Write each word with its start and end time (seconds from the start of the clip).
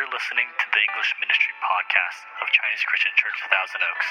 You're 0.00 0.16
listening 0.16 0.48
to 0.48 0.66
the 0.72 0.80
English 0.80 1.12
Ministry 1.20 1.52
Podcast 1.60 2.24
of 2.40 2.48
Chinese 2.48 2.80
Christian 2.88 3.12
Church 3.20 3.36
Thousand 3.52 3.84
Oaks. 3.84 4.08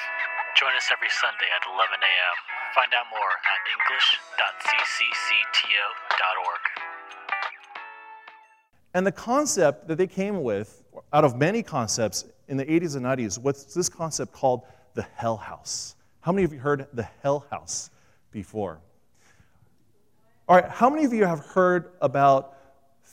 Join 0.54 0.69
us 0.77 0.85
every 0.93 1.09
Sunday 1.09 1.49
at 1.49 1.65
11 1.65 1.97
a.m. 1.97 2.38
Find 2.78 2.94
out 2.94 3.10
more 3.10 3.33
at 3.33 3.62
english.cccto.org. 3.73 6.62
And 8.94 9.02
the 9.02 9.12
concept 9.12 9.88
that 9.88 9.97
they 9.97 10.06
came 10.06 10.44
with, 10.44 10.83
out 11.12 11.25
of 11.25 11.35
many 11.35 11.63
concepts 11.63 12.26
in 12.49 12.58
the 12.58 12.65
80s 12.65 12.96
and 12.96 13.03
90s, 13.03 13.42
was 13.42 13.65
this 13.74 13.90
concept 13.90 14.31
called 14.31 14.62
the 14.94 15.08
Hell 15.15 15.37
House. 15.37 15.96
How 16.21 16.31
many 16.31 16.45
of 16.45 16.53
you 16.53 16.59
heard 16.59 16.85
the 16.94 17.08
Hell 17.23 17.48
House 17.49 17.90
before? 18.30 18.80
All 20.48 20.55
right, 20.55 20.70
how 20.70 20.91
many 20.91 21.05
of 21.05 21.13
you 21.13 21.26
have 21.26 21.40
heard 21.40 21.94
about 21.99 22.59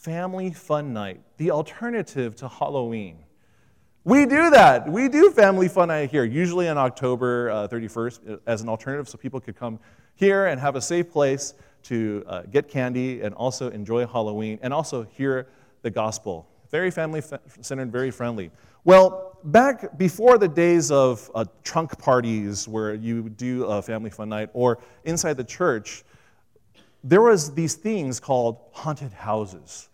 Family 0.06 0.52
Fun 0.52 0.92
Night, 0.92 1.20
the 1.36 1.50
alternative 1.50 2.36
to 2.36 2.46
Halloween? 2.46 3.24
We 4.04 4.24
do 4.24 4.50
that. 4.50 4.88
We 4.88 5.08
do 5.08 5.32
Family 5.32 5.66
Fun 5.66 5.88
Night 5.88 6.12
here, 6.12 6.22
usually 6.22 6.68
on 6.68 6.78
October 6.78 7.50
uh, 7.50 7.66
31st, 7.66 8.34
uh, 8.34 8.36
as 8.46 8.62
an 8.62 8.68
alternative 8.68 9.08
so 9.08 9.18
people 9.18 9.40
could 9.40 9.56
come 9.56 9.80
here 10.14 10.46
and 10.46 10.60
have 10.60 10.76
a 10.76 10.80
safe 10.80 11.10
place 11.10 11.54
to 11.82 12.22
uh, 12.28 12.42
get 12.42 12.68
candy 12.68 13.20
and 13.22 13.34
also 13.34 13.68
enjoy 13.70 14.06
Halloween 14.06 14.60
and 14.62 14.72
also 14.72 15.02
hear 15.02 15.48
the 15.82 15.90
gospel. 15.90 16.46
Very 16.70 16.92
family 16.92 17.20
centered, 17.60 17.90
very 17.90 18.12
friendly. 18.12 18.52
Well, 18.84 19.40
back 19.42 19.98
before 19.98 20.38
the 20.38 20.46
days 20.46 20.92
of 20.92 21.28
uh, 21.34 21.46
trunk 21.64 21.98
parties 21.98 22.68
where 22.68 22.94
you 22.94 23.28
do 23.28 23.64
a 23.64 23.82
family 23.82 24.10
fun 24.10 24.28
night 24.28 24.50
or 24.52 24.78
inside 25.02 25.36
the 25.36 25.42
church, 25.42 26.04
there 27.02 27.22
was 27.22 27.52
these 27.54 27.74
things 27.74 28.20
called 28.20 28.58
haunted 28.70 29.12
houses 29.12 29.88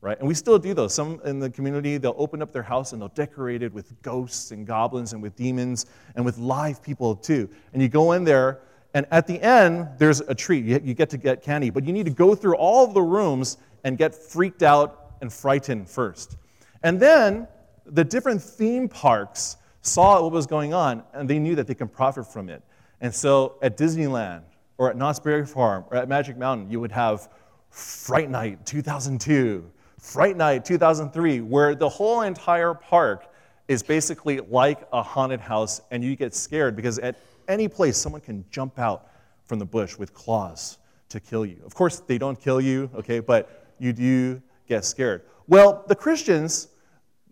right? 0.00 0.18
And 0.18 0.28
we 0.28 0.34
still 0.34 0.58
do 0.58 0.74
those. 0.74 0.94
Some 0.94 1.20
in 1.24 1.38
the 1.38 1.50
community, 1.50 1.96
they'll 1.98 2.14
open 2.18 2.40
up 2.42 2.52
their 2.52 2.62
house 2.62 2.92
and 2.92 3.02
they'll 3.02 3.08
decorate 3.08 3.62
it 3.62 3.72
with 3.72 4.00
ghosts 4.02 4.52
and 4.52 4.66
goblins 4.66 5.12
and 5.12 5.22
with 5.22 5.34
demons 5.34 5.86
and 6.14 6.24
with 6.24 6.38
live 6.38 6.82
people 6.82 7.16
too. 7.16 7.48
And 7.72 7.82
you 7.82 7.88
go 7.88 8.12
in 8.12 8.24
there, 8.24 8.60
and 8.94 9.06
at 9.10 9.26
the 9.26 9.40
end, 9.42 9.88
there's 9.98 10.20
a 10.20 10.34
treat. 10.34 10.64
You, 10.64 10.94
get 10.94 11.10
to 11.10 11.18
get 11.18 11.42
candy, 11.42 11.70
but 11.70 11.84
you 11.84 11.92
need 11.92 12.06
to 12.06 12.12
go 12.12 12.34
through 12.34 12.56
all 12.56 12.86
the 12.86 13.02
rooms 13.02 13.58
and 13.84 13.98
get 13.98 14.14
freaked 14.14 14.62
out 14.62 15.16
and 15.20 15.32
frightened 15.32 15.88
first. 15.88 16.36
And 16.82 16.98
then 16.98 17.46
the 17.84 18.04
different 18.04 18.42
theme 18.42 18.88
parks 18.88 19.56
saw 19.82 20.22
what 20.22 20.32
was 20.32 20.46
going 20.46 20.74
on 20.74 21.02
and 21.12 21.28
they 21.28 21.38
knew 21.38 21.54
that 21.54 21.66
they 21.66 21.74
can 21.74 21.88
profit 21.88 22.26
from 22.26 22.48
it. 22.48 22.62
And 23.00 23.14
so 23.14 23.56
at 23.62 23.76
Disneyland 23.76 24.42
or 24.78 24.90
at 24.90 24.96
Knott's 24.96 25.20
Berry 25.20 25.46
Farm 25.46 25.84
or 25.90 25.96
at 25.96 26.08
Magic 26.08 26.36
Mountain, 26.36 26.70
you 26.70 26.80
would 26.80 26.92
have 26.92 27.28
Fright 27.70 28.30
Night 28.30 28.64
2002 28.66 29.70
Fright 29.98 30.36
Night 30.36 30.64
2003, 30.64 31.40
where 31.40 31.74
the 31.74 31.88
whole 31.88 32.22
entire 32.22 32.72
park 32.72 33.26
is 33.66 33.82
basically 33.82 34.40
like 34.40 34.86
a 34.92 35.02
haunted 35.02 35.40
house, 35.40 35.80
and 35.90 36.02
you 36.02 36.16
get 36.16 36.34
scared 36.34 36.76
because 36.76 36.98
at 37.00 37.16
any 37.48 37.68
place 37.68 37.96
someone 37.96 38.20
can 38.20 38.44
jump 38.50 38.78
out 38.78 39.10
from 39.44 39.58
the 39.58 39.64
bush 39.64 39.98
with 39.98 40.14
claws 40.14 40.78
to 41.08 41.18
kill 41.20 41.44
you. 41.44 41.60
Of 41.64 41.74
course, 41.74 42.00
they 42.00 42.16
don't 42.16 42.40
kill 42.40 42.60
you, 42.60 42.90
okay, 42.94 43.20
but 43.20 43.74
you 43.78 43.92
do 43.92 44.40
get 44.68 44.84
scared. 44.84 45.22
Well, 45.48 45.84
the 45.88 45.96
Christians, 45.96 46.68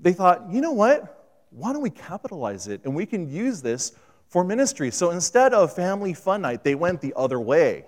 they 0.00 0.12
thought, 0.12 0.50
you 0.50 0.60
know 0.60 0.72
what? 0.72 1.44
Why 1.50 1.72
don't 1.72 1.82
we 1.82 1.90
capitalize 1.90 2.66
it 2.66 2.80
and 2.84 2.94
we 2.94 3.06
can 3.06 3.30
use 3.30 3.62
this 3.62 3.92
for 4.28 4.42
ministry? 4.42 4.90
So 4.90 5.10
instead 5.10 5.54
of 5.54 5.74
family 5.74 6.14
fun 6.14 6.42
night, 6.42 6.64
they 6.64 6.74
went 6.74 7.00
the 7.00 7.14
other 7.16 7.38
way 7.38 7.84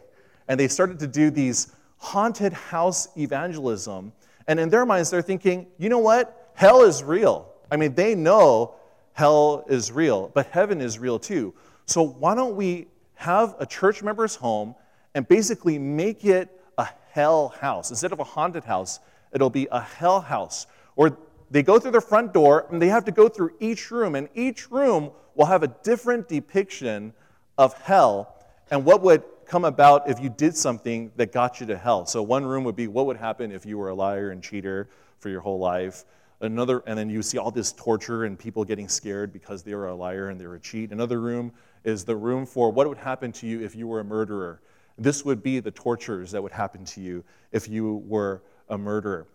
and 0.47 0.59
they 0.61 0.69
started 0.69 0.99
to 1.01 1.07
do 1.07 1.31
these 1.31 1.73
haunted 1.97 2.53
house 2.53 3.09
evangelism 3.17 4.13
and 4.49 4.59
in 4.59 4.71
their 4.71 4.87
minds, 4.87 5.11
they're 5.11 5.23
thinking, 5.23 5.67
you 5.79 5.89
know 5.89 5.99
what? 5.99 6.51
Hell 6.55 6.83
is 6.83 7.05
real. 7.05 7.53
I 7.71 7.77
mean, 7.77 7.95
they 7.95 8.15
know 8.15 8.75
hell 9.13 9.65
is 9.69 9.93
real, 9.93 10.31
but 10.35 10.47
heaven 10.47 10.81
is 10.81 10.99
real 10.99 11.19
too. 11.19 11.55
So 11.85 12.03
why 12.03 12.35
don't 12.35 12.57
we 12.57 12.89
have 13.15 13.55
a 13.61 13.67
church 13.67 14.03
member's 14.03 14.35
home 14.35 14.75
and 15.15 15.29
basically 15.29 15.79
make 15.79 16.25
it 16.25 16.49
a 16.79 16.89
hell 17.13 17.49
house? 17.61 17.91
Instead 17.91 18.13
of 18.13 18.21
a 18.21 18.25
haunted 18.25 18.65
house, 18.65 19.01
it'll 19.33 19.51
be 19.51 19.69
a 19.71 19.81
hell 19.81 20.21
house. 20.21 20.67
Or 20.97 21.17
they 21.51 21.63
go 21.63 21.79
through 21.79 21.93
the 21.93 22.01
front 22.01 22.33
door 22.33 22.67
and 22.71 22.81
they 22.81 22.89
have 22.89 23.05
to 23.05 23.13
go 23.13 23.29
through 23.29 23.53
each 23.61 23.91
room, 23.91 24.15
and 24.15 24.29
each 24.35 24.71
room 24.71 25.11
will 25.35 25.47
have 25.47 25.63
a 25.63 25.69
different 25.69 26.29
depiction 26.29 27.13
of 27.59 27.75
hell 27.83 28.35
and 28.71 28.85
what 28.85 29.03
would 29.03 29.23
come 29.49 29.65
about 29.65 30.09
if 30.09 30.21
you 30.21 30.29
did 30.29 30.55
something 30.55 31.11
that 31.17 31.33
got 31.33 31.59
you 31.59 31.67
to 31.67 31.77
hell. 31.77 32.05
So 32.07 32.23
one 32.23 32.45
room 32.45 32.65
would 32.65 32.77
be 32.77 32.87
what 32.87 33.07
would 33.07 33.17
happen 33.17 33.51
if 33.51 33.65
you 33.65 33.79
were 33.79 33.89
a 33.89 33.95
liar 33.95 34.31
and 34.31 34.43
cheater 34.43 34.91
for 35.19 35.31
your 35.31 35.41
whole 35.41 35.59
life. 35.59 36.05
Another, 36.41 36.85
and 36.87 36.97
then 36.97 37.09
you 37.09 37.23
see 37.23 37.39
all 37.39 37.51
this 37.51 37.73
torture 37.73 38.25
and 38.25 38.39
people 38.39 38.63
getting 38.63 38.89
scared 38.89 39.33
because 39.33 39.63
they 39.63 39.75
were 39.75 39.89
a 39.89 39.95
liar 39.95 40.29
and 40.29 40.39
they 40.39 40.47
were 40.47 40.57
a 40.57 40.61
cheat. 40.61 40.93
Another 40.93 41.21
room 41.21 41.51
is 41.83 42.05
the 42.05 42.15
room 42.15 42.47
for 42.47 42.71
what 42.71 42.87
would 42.89 42.99
happen 42.99 43.33
to 43.33 43.47
you 43.47 43.61
if 43.63 43.75
you 43.75 43.89
were 43.89 44.01
a 44.01 44.05
murderer. 44.05 44.61
This 44.99 45.25
would 45.25 45.43
be 45.43 45.61
the 45.61 45.71
tortures 45.71 46.31
that 46.33 46.43
would 46.43 46.53
happen 46.53 46.85
to 46.85 47.01
you 47.01 47.25
if 47.51 47.69
you 47.69 48.05
were 48.07 48.43
a 48.69 48.77
murderer. 48.77 49.27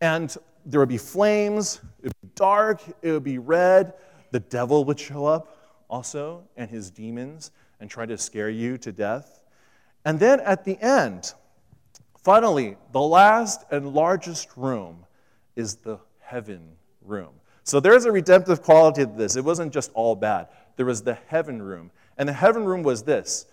And 0.00 0.36
there 0.66 0.80
would 0.80 0.88
be 0.88 0.98
flames, 0.98 1.80
it 2.02 2.08
would 2.08 2.20
be 2.20 2.28
dark, 2.34 2.82
it 3.00 3.10
would 3.10 3.24
be 3.24 3.38
red. 3.38 3.94
The 4.32 4.40
devil 4.40 4.84
would 4.84 5.00
show 5.00 5.24
up 5.24 5.84
also, 5.88 6.44
and 6.56 6.70
his 6.70 6.90
demons, 6.90 7.50
and 7.80 7.90
try 7.90 8.06
to 8.06 8.16
scare 8.16 8.50
you 8.50 8.78
to 8.78 8.92
death. 8.92 9.41
And 10.04 10.18
then 10.18 10.40
at 10.40 10.64
the 10.64 10.78
end, 10.80 11.32
finally, 12.22 12.76
the 12.92 13.00
last 13.00 13.64
and 13.70 13.92
largest 13.92 14.48
room 14.56 15.06
is 15.56 15.76
the 15.76 15.98
heaven 16.20 16.76
room. 17.02 17.30
So 17.64 17.78
there's 17.78 18.04
a 18.04 18.12
redemptive 18.12 18.62
quality 18.62 19.04
to 19.04 19.12
this. 19.12 19.36
It 19.36 19.44
wasn't 19.44 19.72
just 19.72 19.90
all 19.94 20.16
bad, 20.16 20.48
there 20.76 20.86
was 20.86 21.02
the 21.02 21.14
heaven 21.26 21.62
room. 21.62 21.90
And 22.18 22.28
the 22.28 22.32
heaven 22.32 22.64
room 22.64 22.82
was 22.82 23.02
this 23.02 23.46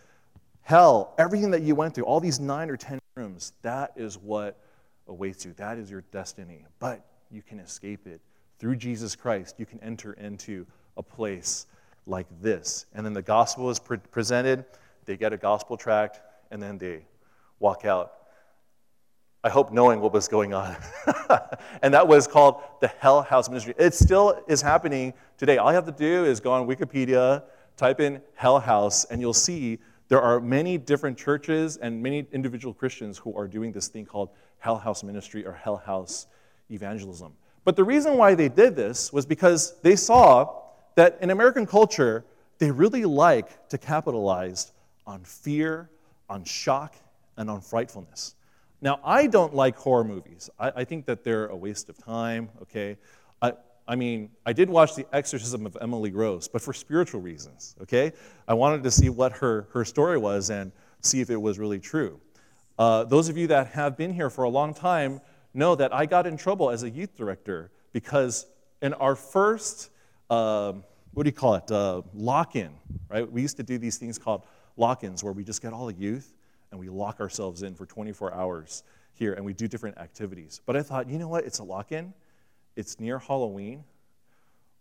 hell, 0.61 1.15
everything 1.17 1.49
that 1.49 1.63
you 1.63 1.73
went 1.73 1.95
through, 1.95 2.03
all 2.03 2.19
these 2.19 2.39
nine 2.39 2.69
or 2.69 2.77
ten 2.77 2.99
rooms, 3.15 3.53
that 3.63 3.91
is 3.95 4.19
what 4.19 4.55
awaits 5.07 5.43
you. 5.43 5.53
That 5.53 5.79
is 5.79 5.89
your 5.89 6.01
destiny. 6.11 6.63
But 6.77 7.03
you 7.31 7.41
can 7.41 7.59
escape 7.59 8.05
it. 8.05 8.21
Through 8.59 8.75
Jesus 8.75 9.15
Christ, 9.15 9.55
you 9.57 9.65
can 9.65 9.81
enter 9.81 10.13
into 10.13 10.67
a 10.95 11.01
place 11.01 11.65
like 12.05 12.27
this. 12.39 12.85
And 12.93 13.03
then 13.03 13.13
the 13.13 13.21
gospel 13.21 13.69
is 13.71 13.79
pre- 13.79 13.97
presented. 13.97 14.63
They 15.05 15.17
get 15.17 15.33
a 15.33 15.37
gospel 15.37 15.75
tract 15.75 16.21
and 16.51 16.61
then 16.61 16.77
they 16.77 17.05
walk 17.59 17.85
out. 17.85 18.13
I 19.43 19.49
hope 19.49 19.71
knowing 19.71 20.01
what 20.01 20.11
was 20.11 20.27
going 20.27 20.53
on. 20.53 20.75
and 21.81 21.93
that 21.93 22.07
was 22.07 22.27
called 22.27 22.61
the 22.81 22.87
Hell 22.87 23.21
House 23.21 23.47
Ministry. 23.47 23.73
It 23.77 23.93
still 23.93 24.43
is 24.47 24.61
happening 24.61 25.13
today. 25.37 25.57
All 25.57 25.71
you 25.71 25.75
have 25.75 25.85
to 25.85 25.91
do 25.93 26.25
is 26.25 26.41
go 26.41 26.51
on 26.51 26.67
Wikipedia, 26.67 27.43
type 27.77 28.01
in 28.01 28.21
Hell 28.35 28.59
House, 28.59 29.05
and 29.05 29.21
you'll 29.21 29.33
see 29.33 29.79
there 30.09 30.21
are 30.21 30.41
many 30.41 30.77
different 30.77 31.17
churches 31.17 31.77
and 31.77 32.03
many 32.03 32.25
individual 32.33 32.73
Christians 32.73 33.17
who 33.17 33.33
are 33.37 33.47
doing 33.47 33.71
this 33.71 33.87
thing 33.87 34.05
called 34.05 34.29
Hell 34.57 34.77
House 34.77 35.03
Ministry 35.03 35.45
or 35.45 35.53
Hell 35.53 35.77
House 35.77 36.27
Evangelism. 36.69 37.31
But 37.63 37.75
the 37.75 37.83
reason 37.83 38.17
why 38.17 38.35
they 38.35 38.49
did 38.49 38.75
this 38.75 39.13
was 39.13 39.25
because 39.25 39.79
they 39.83 39.95
saw 39.95 40.63
that 40.95 41.17
in 41.21 41.29
American 41.29 41.65
culture, 41.65 42.25
they 42.57 42.71
really 42.71 43.05
like 43.05 43.69
to 43.69 43.77
capitalize 43.77 44.73
on 45.07 45.23
fear 45.23 45.89
on 46.29 46.43
shock 46.43 46.95
and 47.37 47.49
on 47.49 47.61
frightfulness. 47.61 48.35
Now, 48.81 48.99
I 49.03 49.27
don't 49.27 49.53
like 49.53 49.75
horror 49.75 50.03
movies. 50.03 50.49
I, 50.59 50.71
I 50.77 50.83
think 50.83 51.05
that 51.05 51.23
they're 51.23 51.47
a 51.47 51.55
waste 51.55 51.89
of 51.89 51.97
time, 51.97 52.49
okay? 52.61 52.97
I, 53.41 53.53
I 53.87 53.95
mean, 53.95 54.29
I 54.45 54.53
did 54.53 54.69
watch 54.69 54.95
The 54.95 55.05
Exorcism 55.11 55.65
of 55.65 55.77
Emily 55.81 56.11
Rose, 56.11 56.47
but 56.47 56.61
for 56.61 56.73
spiritual 56.73 57.21
reasons, 57.21 57.75
okay? 57.81 58.13
I 58.47 58.53
wanted 58.53 58.83
to 58.83 58.91
see 58.91 59.09
what 59.09 59.33
her, 59.33 59.67
her 59.73 59.83
story 59.83 60.17
was 60.17 60.49
and 60.49 60.71
see 61.01 61.19
if 61.21 61.29
it 61.29 61.35
was 61.35 61.59
really 61.59 61.79
true. 61.79 62.21
Uh, 62.77 63.03
those 63.03 63.27
of 63.27 63.37
you 63.37 63.47
that 63.47 63.67
have 63.67 63.97
been 63.97 64.13
here 64.13 64.29
for 64.29 64.43
a 64.43 64.49
long 64.49 64.73
time 64.73 65.19
know 65.53 65.75
that 65.75 65.93
I 65.93 66.05
got 66.05 66.27
in 66.27 66.37
trouble 66.37 66.69
as 66.69 66.83
a 66.83 66.89
youth 66.89 67.17
director 67.17 67.71
because 67.91 68.45
in 68.81 68.93
our 68.93 69.15
first, 69.15 69.89
uh, 70.29 70.73
what 71.13 71.23
do 71.23 71.27
you 71.27 71.33
call 71.33 71.55
it, 71.55 71.69
uh, 71.71 72.03
lock 72.13 72.55
in, 72.55 72.69
right? 73.09 73.29
We 73.29 73.41
used 73.41 73.57
to 73.57 73.63
do 73.63 73.77
these 73.77 73.97
things 73.97 74.17
called 74.17 74.43
lock 74.79 75.03
ins 75.03 75.23
where 75.23 75.33
we 75.33 75.43
just 75.43 75.61
get 75.61 75.73
all 75.73 75.85
the 75.85 75.93
youth 75.93 76.33
and 76.71 76.79
we 76.79 76.89
lock 76.89 77.19
ourselves 77.19 77.63
in 77.63 77.75
for 77.75 77.85
24 77.85 78.33
hours 78.33 78.83
here 79.13 79.33
and 79.33 79.43
we 79.43 79.53
do 79.53 79.67
different 79.67 79.97
activities. 79.97 80.61
But 80.65 80.77
I 80.77 80.81
thought, 80.81 81.09
you 81.09 81.19
know 81.19 81.27
what? 81.27 81.45
It's 81.45 81.59
a 81.59 81.63
lock 81.63 81.91
in, 81.91 82.13
it's 82.75 82.99
near 82.99 83.19
Halloween. 83.19 83.83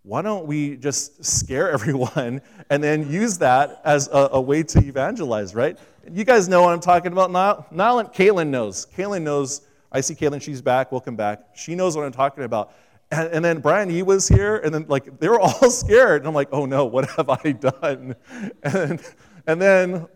Why 0.04 0.22
don't 0.22 0.46
we 0.46 0.76
just 0.76 1.24
scare 1.24 1.70
everyone 1.72 2.40
and 2.70 2.82
then 2.82 3.10
use 3.10 3.38
that 3.38 3.80
as 3.84 4.08
a, 4.08 4.30
a 4.32 4.40
way 4.40 4.62
to 4.62 4.78
evangelize, 4.78 5.54
right? 5.54 5.78
You 6.10 6.24
guys 6.24 6.48
know 6.48 6.62
what 6.62 6.72
I'm 6.72 6.80
talking 6.80 7.12
about. 7.12 7.32
Niall 7.72 7.98
and 7.98 8.08
Caitlin 8.08 8.48
knows. 8.48 8.86
Caitlin 8.96 9.22
knows. 9.22 9.62
I 9.90 10.00
see 10.00 10.14
Caitlin, 10.14 10.40
she's 10.40 10.62
back. 10.62 10.92
Welcome 10.92 11.16
back. 11.16 11.48
She 11.54 11.74
knows 11.74 11.96
what 11.96 12.04
I'm 12.04 12.12
talking 12.12 12.44
about. 12.44 12.72
And, 13.10 13.28
and, 13.32 13.44
then 13.44 13.60
Brian, 13.60 13.88
he 13.88 14.02
was 14.02 14.28
here, 14.28 14.58
and 14.58 14.74
then 14.74 14.84
like 14.86 15.18
they 15.18 15.30
were 15.30 15.40
all 15.40 15.70
scared. 15.70 16.20
And 16.20 16.28
I'm 16.28 16.34
like, 16.34 16.48
oh 16.52 16.66
no, 16.66 16.84
what 16.84 17.08
have 17.12 17.30
I 17.30 17.52
done? 17.52 18.14
And 18.62 19.00
and 19.48 19.60
then, 19.60 20.06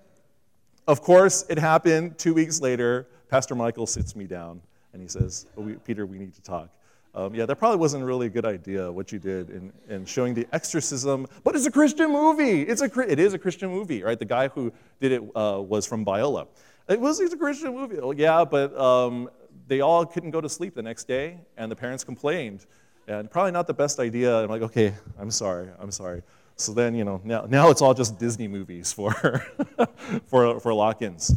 of 0.86 1.02
course, 1.02 1.44
it 1.48 1.58
happened 1.58 2.18
two 2.18 2.34
weeks 2.34 2.60
later. 2.60 3.08
Pastor 3.28 3.56
Michael 3.56 3.86
sits 3.86 4.14
me 4.14 4.26
down 4.26 4.60
and 4.92 5.02
he 5.02 5.08
says, 5.08 5.46
oh, 5.56 5.62
we, 5.62 5.72
Peter, 5.74 6.06
we 6.06 6.18
need 6.18 6.34
to 6.34 6.42
talk. 6.42 6.68
Um, 7.14 7.34
yeah, 7.34 7.44
that 7.44 7.56
probably 7.56 7.78
wasn't 7.78 8.04
really 8.04 8.28
a 8.28 8.30
good 8.30 8.46
idea 8.46 8.90
what 8.90 9.12
you 9.12 9.18
did 9.18 9.50
in, 9.50 9.72
in 9.88 10.04
showing 10.06 10.32
the 10.32 10.46
exorcism, 10.52 11.26
but 11.44 11.54
it's 11.54 11.66
a 11.66 11.70
Christian 11.70 12.10
movie. 12.10 12.62
It's 12.62 12.80
a, 12.80 13.00
it 13.00 13.18
is 13.18 13.34
a 13.34 13.38
Christian 13.38 13.70
movie, 13.70 14.02
right? 14.02 14.18
The 14.18 14.24
guy 14.24 14.48
who 14.48 14.72
did 15.00 15.12
it 15.12 15.22
uh, 15.34 15.60
was 15.60 15.86
from 15.86 16.04
Biola. 16.04 16.46
It 16.88 17.00
was 17.00 17.20
a 17.20 17.36
Christian 17.36 17.74
movie. 17.74 17.98
Oh, 17.98 18.12
yeah, 18.12 18.44
but 18.44 18.76
um, 18.78 19.28
they 19.66 19.80
all 19.80 20.06
couldn't 20.06 20.30
go 20.30 20.40
to 20.40 20.48
sleep 20.48 20.74
the 20.74 20.82
next 20.82 21.04
day, 21.04 21.38
and 21.56 21.70
the 21.70 21.76
parents 21.76 22.04
complained. 22.04 22.66
And 23.08 23.30
probably 23.30 23.52
not 23.52 23.66
the 23.66 23.74
best 23.74 23.98
idea. 23.98 24.42
I'm 24.42 24.48
like, 24.48 24.62
okay, 24.62 24.94
I'm 25.18 25.30
sorry, 25.30 25.68
I'm 25.78 25.90
sorry. 25.90 26.22
So 26.62 26.72
then, 26.72 26.94
you 26.94 27.04
know, 27.04 27.20
now, 27.24 27.46
now 27.48 27.70
it's 27.70 27.82
all 27.82 27.94
just 27.94 28.18
Disney 28.18 28.48
movies 28.48 28.92
for, 28.92 29.12
for, 30.26 30.60
for 30.60 30.72
lock 30.72 31.02
ins. 31.02 31.34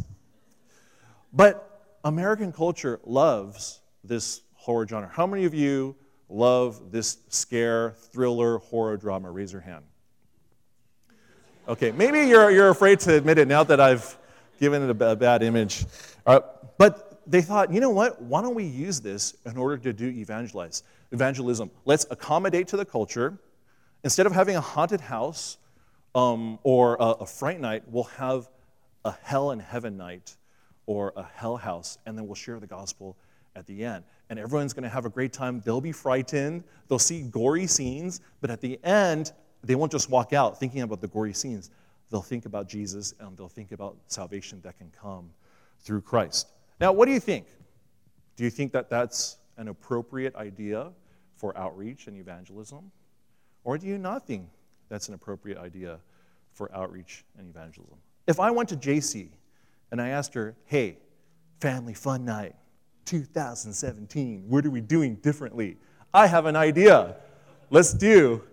But 1.32 1.98
American 2.04 2.52
culture 2.52 3.00
loves 3.04 3.80
this 4.04 4.42
horror 4.54 4.86
genre. 4.86 5.10
How 5.12 5.26
many 5.26 5.44
of 5.44 5.54
you 5.54 5.96
love 6.28 6.92
this 6.92 7.18
scare, 7.28 7.94
thriller, 8.12 8.58
horror 8.58 8.96
drama? 8.96 9.30
Raise 9.30 9.52
your 9.52 9.62
hand. 9.62 9.84
Okay, 11.68 11.90
maybe 11.90 12.20
you're, 12.28 12.50
you're 12.50 12.68
afraid 12.68 13.00
to 13.00 13.14
admit 13.14 13.38
it 13.38 13.48
now 13.48 13.64
that 13.64 13.80
I've 13.80 14.16
given 14.60 14.82
it 14.82 14.90
a, 14.90 15.16
bad 15.16 15.42
image. 15.42 15.84
Uh, 16.24 16.40
but 16.78 17.22
they 17.26 17.42
thought, 17.42 17.72
you 17.72 17.80
know 17.80 17.90
what? 17.90 18.22
Why 18.22 18.40
don't 18.40 18.54
we 18.54 18.64
use 18.64 19.00
this 19.00 19.34
in 19.44 19.56
order 19.56 19.76
to 19.78 19.92
do 19.92 20.06
evangelize, 20.06 20.84
evangelism? 21.10 21.70
Let's 21.84 22.06
accommodate 22.10 22.68
to 22.68 22.76
the 22.76 22.84
culture. 22.84 23.38
Instead 24.06 24.24
of 24.24 24.32
having 24.32 24.54
a 24.54 24.60
haunted 24.60 25.00
house 25.00 25.58
um, 26.14 26.60
or 26.62 26.94
a, 27.00 27.06
a 27.22 27.26
fright 27.26 27.58
night, 27.58 27.82
we'll 27.88 28.04
have 28.04 28.48
a 29.04 29.10
hell 29.24 29.50
and 29.50 29.60
heaven 29.60 29.96
night 29.96 30.36
or 30.86 31.12
a 31.16 31.24
hell 31.24 31.56
house, 31.56 31.98
and 32.06 32.16
then 32.16 32.24
we'll 32.24 32.36
share 32.36 32.60
the 32.60 32.68
gospel 32.68 33.16
at 33.56 33.66
the 33.66 33.84
end. 33.84 34.04
And 34.30 34.38
everyone's 34.38 34.72
going 34.72 34.84
to 34.84 34.88
have 34.88 35.06
a 35.06 35.10
great 35.10 35.32
time. 35.32 35.60
They'll 35.64 35.80
be 35.80 35.90
frightened. 35.90 36.62
They'll 36.86 37.00
see 37.00 37.22
gory 37.22 37.66
scenes. 37.66 38.20
But 38.40 38.50
at 38.50 38.60
the 38.60 38.78
end, 38.84 39.32
they 39.64 39.74
won't 39.74 39.90
just 39.90 40.08
walk 40.08 40.32
out 40.32 40.60
thinking 40.60 40.82
about 40.82 41.00
the 41.00 41.08
gory 41.08 41.34
scenes. 41.34 41.70
They'll 42.08 42.22
think 42.22 42.46
about 42.46 42.68
Jesus 42.68 43.12
and 43.18 43.36
they'll 43.36 43.48
think 43.48 43.72
about 43.72 43.96
salvation 44.06 44.60
that 44.62 44.78
can 44.78 44.92
come 45.02 45.30
through 45.80 46.02
Christ. 46.02 46.46
Now, 46.80 46.92
what 46.92 47.06
do 47.06 47.12
you 47.12 47.18
think? 47.18 47.46
Do 48.36 48.44
you 48.44 48.50
think 48.50 48.70
that 48.70 48.88
that's 48.88 49.38
an 49.56 49.66
appropriate 49.66 50.36
idea 50.36 50.92
for 51.34 51.58
outreach 51.58 52.06
and 52.06 52.16
evangelism? 52.16 52.92
Or 53.66 53.76
do 53.76 53.88
you 53.88 53.98
not 53.98 54.28
think 54.28 54.48
that's 54.88 55.08
an 55.08 55.14
appropriate 55.14 55.58
idea 55.58 55.98
for 56.52 56.72
outreach 56.72 57.24
and 57.36 57.50
evangelism? 57.50 57.98
If 58.28 58.38
I 58.38 58.52
went 58.52 58.68
to 58.68 58.76
JC 58.76 59.28
and 59.90 60.00
I 60.00 60.10
asked 60.10 60.34
her, 60.34 60.54
hey, 60.66 60.98
family 61.58 61.92
fun 61.92 62.24
night, 62.24 62.54
2017. 63.06 64.44
What 64.48 64.64
are 64.64 64.70
we 64.70 64.80
doing 64.80 65.16
differently? 65.16 65.78
I 66.14 66.28
have 66.28 66.46
an 66.46 66.54
idea. 66.54 67.16
Let's 67.70 67.92
do 67.92 68.44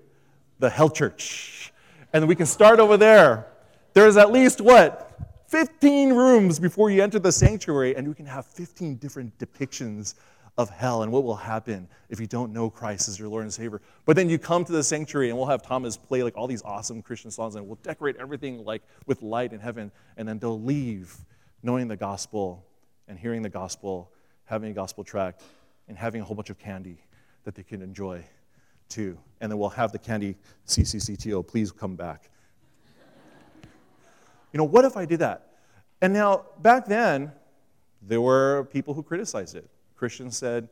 the 0.57 0.69
Hell 0.69 0.89
Church. 0.89 1.71
And 2.11 2.27
we 2.27 2.35
can 2.35 2.47
start 2.47 2.79
over 2.79 2.97
there. 2.97 3.45
There's 3.93 4.17
at 4.17 4.31
least 4.31 4.61
what? 4.61 5.11
15 5.49 6.13
rooms 6.13 6.59
before 6.59 6.89
you 6.89 7.03
enter 7.03 7.19
the 7.19 7.31
sanctuary, 7.31 7.95
and 7.95 8.07
we 8.07 8.15
can 8.15 8.25
have 8.25 8.47
15 8.47 8.95
different 8.95 9.37
depictions 9.37 10.15
of 10.57 10.69
hell 10.69 11.01
and 11.01 11.11
what 11.11 11.23
will 11.23 11.35
happen 11.35 11.87
if 12.09 12.19
you 12.19 12.27
don't 12.27 12.53
know 12.53 12.69
Christ 12.69 13.09
as 13.09 13.17
your 13.17 13.27
Lord 13.27 13.43
and 13.43 13.53
Savior. 13.53 13.81
But 14.05 14.15
then 14.15 14.29
you 14.29 14.37
come 14.37 14.63
to 14.65 14.71
the 14.71 14.83
sanctuary 14.83 15.29
and 15.29 15.37
we'll 15.37 15.47
have 15.47 15.63
Thomas 15.63 15.97
play 15.97 16.21
like 16.21 16.37
all 16.37 16.45
these 16.45 16.61
awesome 16.63 17.01
Christian 17.01 17.31
songs 17.31 17.55
and 17.55 17.67
we'll 17.67 17.79
decorate 17.81 18.17
everything 18.17 18.63
like 18.63 18.83
with 19.07 19.21
light 19.23 19.51
in 19.51 19.59
heaven 19.59 19.91
and 20.17 20.27
then 20.27 20.37
they'll 20.37 20.61
leave 20.61 21.15
knowing 21.63 21.87
the 21.87 21.97
gospel 21.97 22.63
and 23.07 23.17
hearing 23.17 23.41
the 23.41 23.49
gospel 23.49 24.11
having 24.45 24.71
a 24.71 24.73
gospel 24.73 25.03
tract, 25.03 25.41
and 25.87 25.97
having 25.97 26.21
a 26.21 26.23
whole 26.23 26.35
bunch 26.35 26.49
of 26.49 26.57
candy 26.57 26.97
that 27.43 27.55
they 27.55 27.63
can 27.63 27.81
enjoy 27.81 28.23
too. 28.89 29.17
And 29.41 29.51
then 29.51 29.57
we'll 29.57 29.69
have 29.69 29.91
the 29.91 29.99
candy 29.99 30.35
CCCTO, 30.67 31.45
please 31.45 31.71
come 31.71 31.95
back. 31.95 32.29
you 34.51 34.57
know, 34.57 34.63
what 34.63 34.85
if 34.85 34.95
I 34.95 35.05
did 35.05 35.19
that? 35.19 35.49
And 36.01 36.13
now, 36.13 36.45
back 36.61 36.85
then, 36.85 37.31
there 38.01 38.21
were 38.21 38.67
people 38.71 38.93
who 38.93 39.03
criticized 39.03 39.55
it. 39.55 39.69
Christians 39.95 40.37
said, 40.37 40.69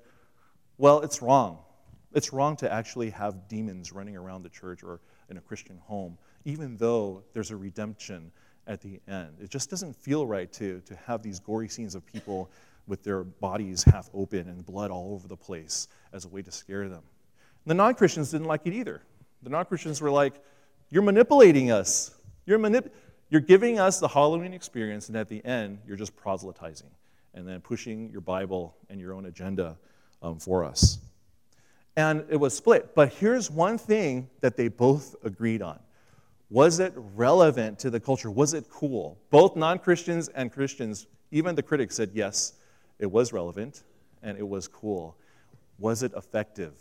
well, 0.78 1.02
it's 1.02 1.22
wrong. 1.22 1.60
It's 2.14 2.34
wrong 2.34 2.56
to 2.58 2.72
actually 2.72 3.12
have 3.12 3.48
demons 3.48 3.92
running 3.92 4.18
around 4.18 4.44
the 4.44 4.50
church 4.50 4.84
or 4.84 5.00
in 5.30 5.38
a 5.38 5.42
Christian 5.42 5.78
home, 5.78 6.18
even 6.44 6.76
though 6.78 7.24
there's 7.34 7.52
a 7.52 7.56
redemption 7.56 8.32
at 8.68 8.82
the 8.82 9.00
end. 9.08 9.36
It 9.40 9.50
just 9.50 9.70
doesn't 9.70 9.96
feel 9.96 10.26
right 10.26 10.52
to, 10.54 10.82
to 10.82 10.96
have 11.06 11.22
these 11.22 11.40
gory 11.40 11.68
scenes 11.68 11.96
of 11.96 12.06
people 12.06 12.50
with 12.88 13.04
their 13.04 13.24
bodies 13.24 13.84
half 13.84 14.10
open 14.14 14.50
and 14.50 14.66
blood 14.66 14.92
all 14.92 15.14
over 15.14 15.28
the 15.28 15.38
place 15.38 15.88
as 16.14 16.26
a 16.26 16.28
way 16.28 16.42
to 16.42 16.52
scare 16.52 16.90
them. 16.90 17.04
And 17.64 17.70
the 17.70 17.76
non 17.76 17.94
Christians 17.94 18.32
didn't 18.32 18.48
like 18.48 18.62
it 18.66 18.74
either. 18.74 19.02
The 19.44 19.50
non 19.50 19.66
Christians 19.66 20.02
were 20.02 20.12
like, 20.12 20.34
You're 20.90 21.04
manipulating 21.04 21.72
us. 21.72 22.12
You're, 22.46 22.60
manip- 22.60 22.90
you're 23.30 23.40
giving 23.40 23.80
us 23.80 24.00
the 24.00 24.08
Halloween 24.08 24.54
experience, 24.54 25.10
and 25.10 25.16
at 25.16 25.30
the 25.30 25.46
end, 25.46 25.78
you're 25.86 25.96
just 25.96 26.16
proselytizing 26.16 26.90
and 27.34 27.48
then 27.48 27.62
pushing 27.62 28.10
your 28.10 28.22
Bible 28.22 28.76
and 28.90 29.00
your 29.00 29.14
own 29.14 29.26
agenda 29.26 29.78
um, 30.22 30.38
for 30.40 30.64
us. 30.64 31.00
And 31.98 32.26
it 32.30 32.38
was 32.38 32.56
split. 32.56 32.96
But 32.96 33.14
here's 33.14 33.52
one 33.52 33.78
thing 33.78 34.30
that 34.42 34.56
they 34.56 34.68
both 34.68 35.16
agreed 35.24 35.62
on 35.62 35.80
Was 36.50 36.80
it 36.80 36.94
relevant 36.96 37.80
to 37.80 37.90
the 37.90 38.00
culture? 38.00 38.32
Was 38.32 38.54
it 38.54 38.70
cool? 38.70 39.18
Both 39.30 39.56
non 39.56 39.80
Christians 39.80 40.30
and 40.30 40.52
Christians, 40.52 41.08
even 41.32 41.56
the 41.56 41.64
critics 41.64 41.96
said 41.96 42.12
yes, 42.14 42.54
it 43.00 43.12
was 43.12 43.34
relevant 43.34 43.84
and 44.24 44.38
it 44.38 44.48
was 44.48 44.68
cool. 44.68 45.18
Was 45.80 46.04
it 46.04 46.14
effective? 46.16 46.74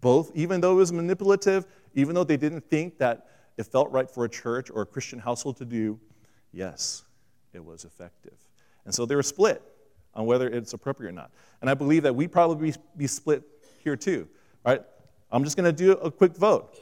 Both, 0.00 0.30
even 0.34 0.60
though 0.60 0.72
it 0.72 0.76
was 0.76 0.92
manipulative, 0.92 1.66
even 1.94 2.14
though 2.14 2.24
they 2.24 2.36
didn't 2.36 2.68
think 2.68 2.98
that 2.98 3.28
it 3.56 3.64
felt 3.64 3.90
right 3.90 4.10
for 4.10 4.24
a 4.24 4.28
church 4.28 4.70
or 4.70 4.82
a 4.82 4.86
Christian 4.86 5.18
household 5.18 5.56
to 5.58 5.64
do, 5.64 5.98
yes, 6.52 7.04
it 7.52 7.64
was 7.64 7.84
effective. 7.84 8.36
And 8.88 8.94
so 8.94 9.04
they 9.04 9.14
were 9.14 9.22
split 9.22 9.60
on 10.14 10.24
whether 10.24 10.48
it's 10.48 10.72
appropriate 10.72 11.10
or 11.10 11.12
not. 11.12 11.30
And 11.60 11.68
I 11.68 11.74
believe 11.74 12.04
that 12.04 12.16
we 12.16 12.26
probably 12.26 12.72
be 12.96 13.06
split 13.06 13.42
here 13.84 13.96
too, 13.96 14.26
right? 14.64 14.80
I'm 15.30 15.44
just 15.44 15.58
going 15.58 15.70
to 15.70 15.76
do 15.76 15.92
a 15.92 16.10
quick 16.10 16.34
vote 16.34 16.74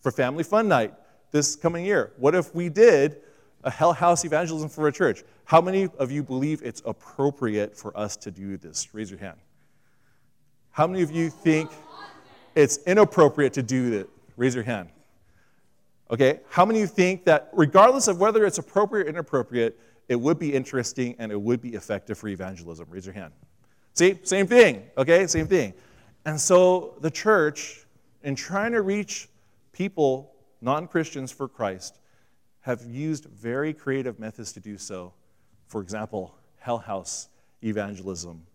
for 0.00 0.10
Family 0.10 0.44
Fun 0.44 0.66
Night 0.66 0.94
this 1.30 1.54
coming 1.54 1.84
year. 1.84 2.12
What 2.16 2.34
if 2.34 2.54
we 2.54 2.70
did 2.70 3.20
a 3.64 3.70
Hell 3.70 3.92
House 3.92 4.24
evangelism 4.24 4.68
for 4.68 4.88
a 4.88 4.92
church. 4.92 5.22
How 5.44 5.60
many 5.60 5.88
of 5.98 6.10
you 6.10 6.22
believe 6.22 6.62
it's 6.62 6.82
appropriate 6.84 7.76
for 7.76 7.96
us 7.96 8.16
to 8.18 8.30
do 8.30 8.56
this? 8.56 8.94
Raise 8.94 9.10
your 9.10 9.20
hand. 9.20 9.38
How 10.70 10.86
many 10.86 11.02
of 11.02 11.10
you 11.10 11.30
think 11.30 11.70
it's 12.54 12.78
inappropriate 12.86 13.52
to 13.54 13.62
do 13.62 13.92
it? 13.92 14.08
Raise 14.36 14.54
your 14.54 14.64
hand. 14.64 14.88
Okay, 16.10 16.40
how 16.50 16.64
many 16.64 16.82
of 16.82 16.90
you 16.90 16.94
think 16.94 17.24
that 17.24 17.48
regardless 17.52 18.08
of 18.08 18.20
whether 18.20 18.44
it's 18.44 18.58
appropriate 18.58 19.06
or 19.06 19.10
inappropriate, 19.10 19.78
it 20.12 20.20
would 20.20 20.38
be 20.38 20.52
interesting 20.52 21.16
and 21.18 21.32
it 21.32 21.40
would 21.40 21.60
be 21.60 21.70
effective 21.70 22.18
for 22.18 22.28
evangelism? 22.28 22.86
Raise 22.90 23.06
your 23.06 23.14
hand. 23.14 23.32
See, 23.94 24.18
same 24.22 24.46
thing, 24.46 24.84
okay, 24.96 25.26
same 25.26 25.46
thing. 25.46 25.74
And 26.24 26.40
so 26.40 26.94
the 27.00 27.10
church, 27.10 27.86
in 28.22 28.34
trying 28.34 28.72
to 28.72 28.82
reach 28.82 29.28
people, 29.72 30.34
non 30.60 30.86
Christians 30.86 31.32
for 31.32 31.48
Christ, 31.48 31.98
have 32.60 32.84
used 32.84 33.24
very 33.24 33.72
creative 33.72 34.18
methods 34.20 34.52
to 34.52 34.60
do 34.60 34.78
so. 34.78 35.12
For 35.66 35.80
example, 35.80 36.34
Hell 36.58 36.78
House 36.78 37.28
evangelism. 37.64 38.46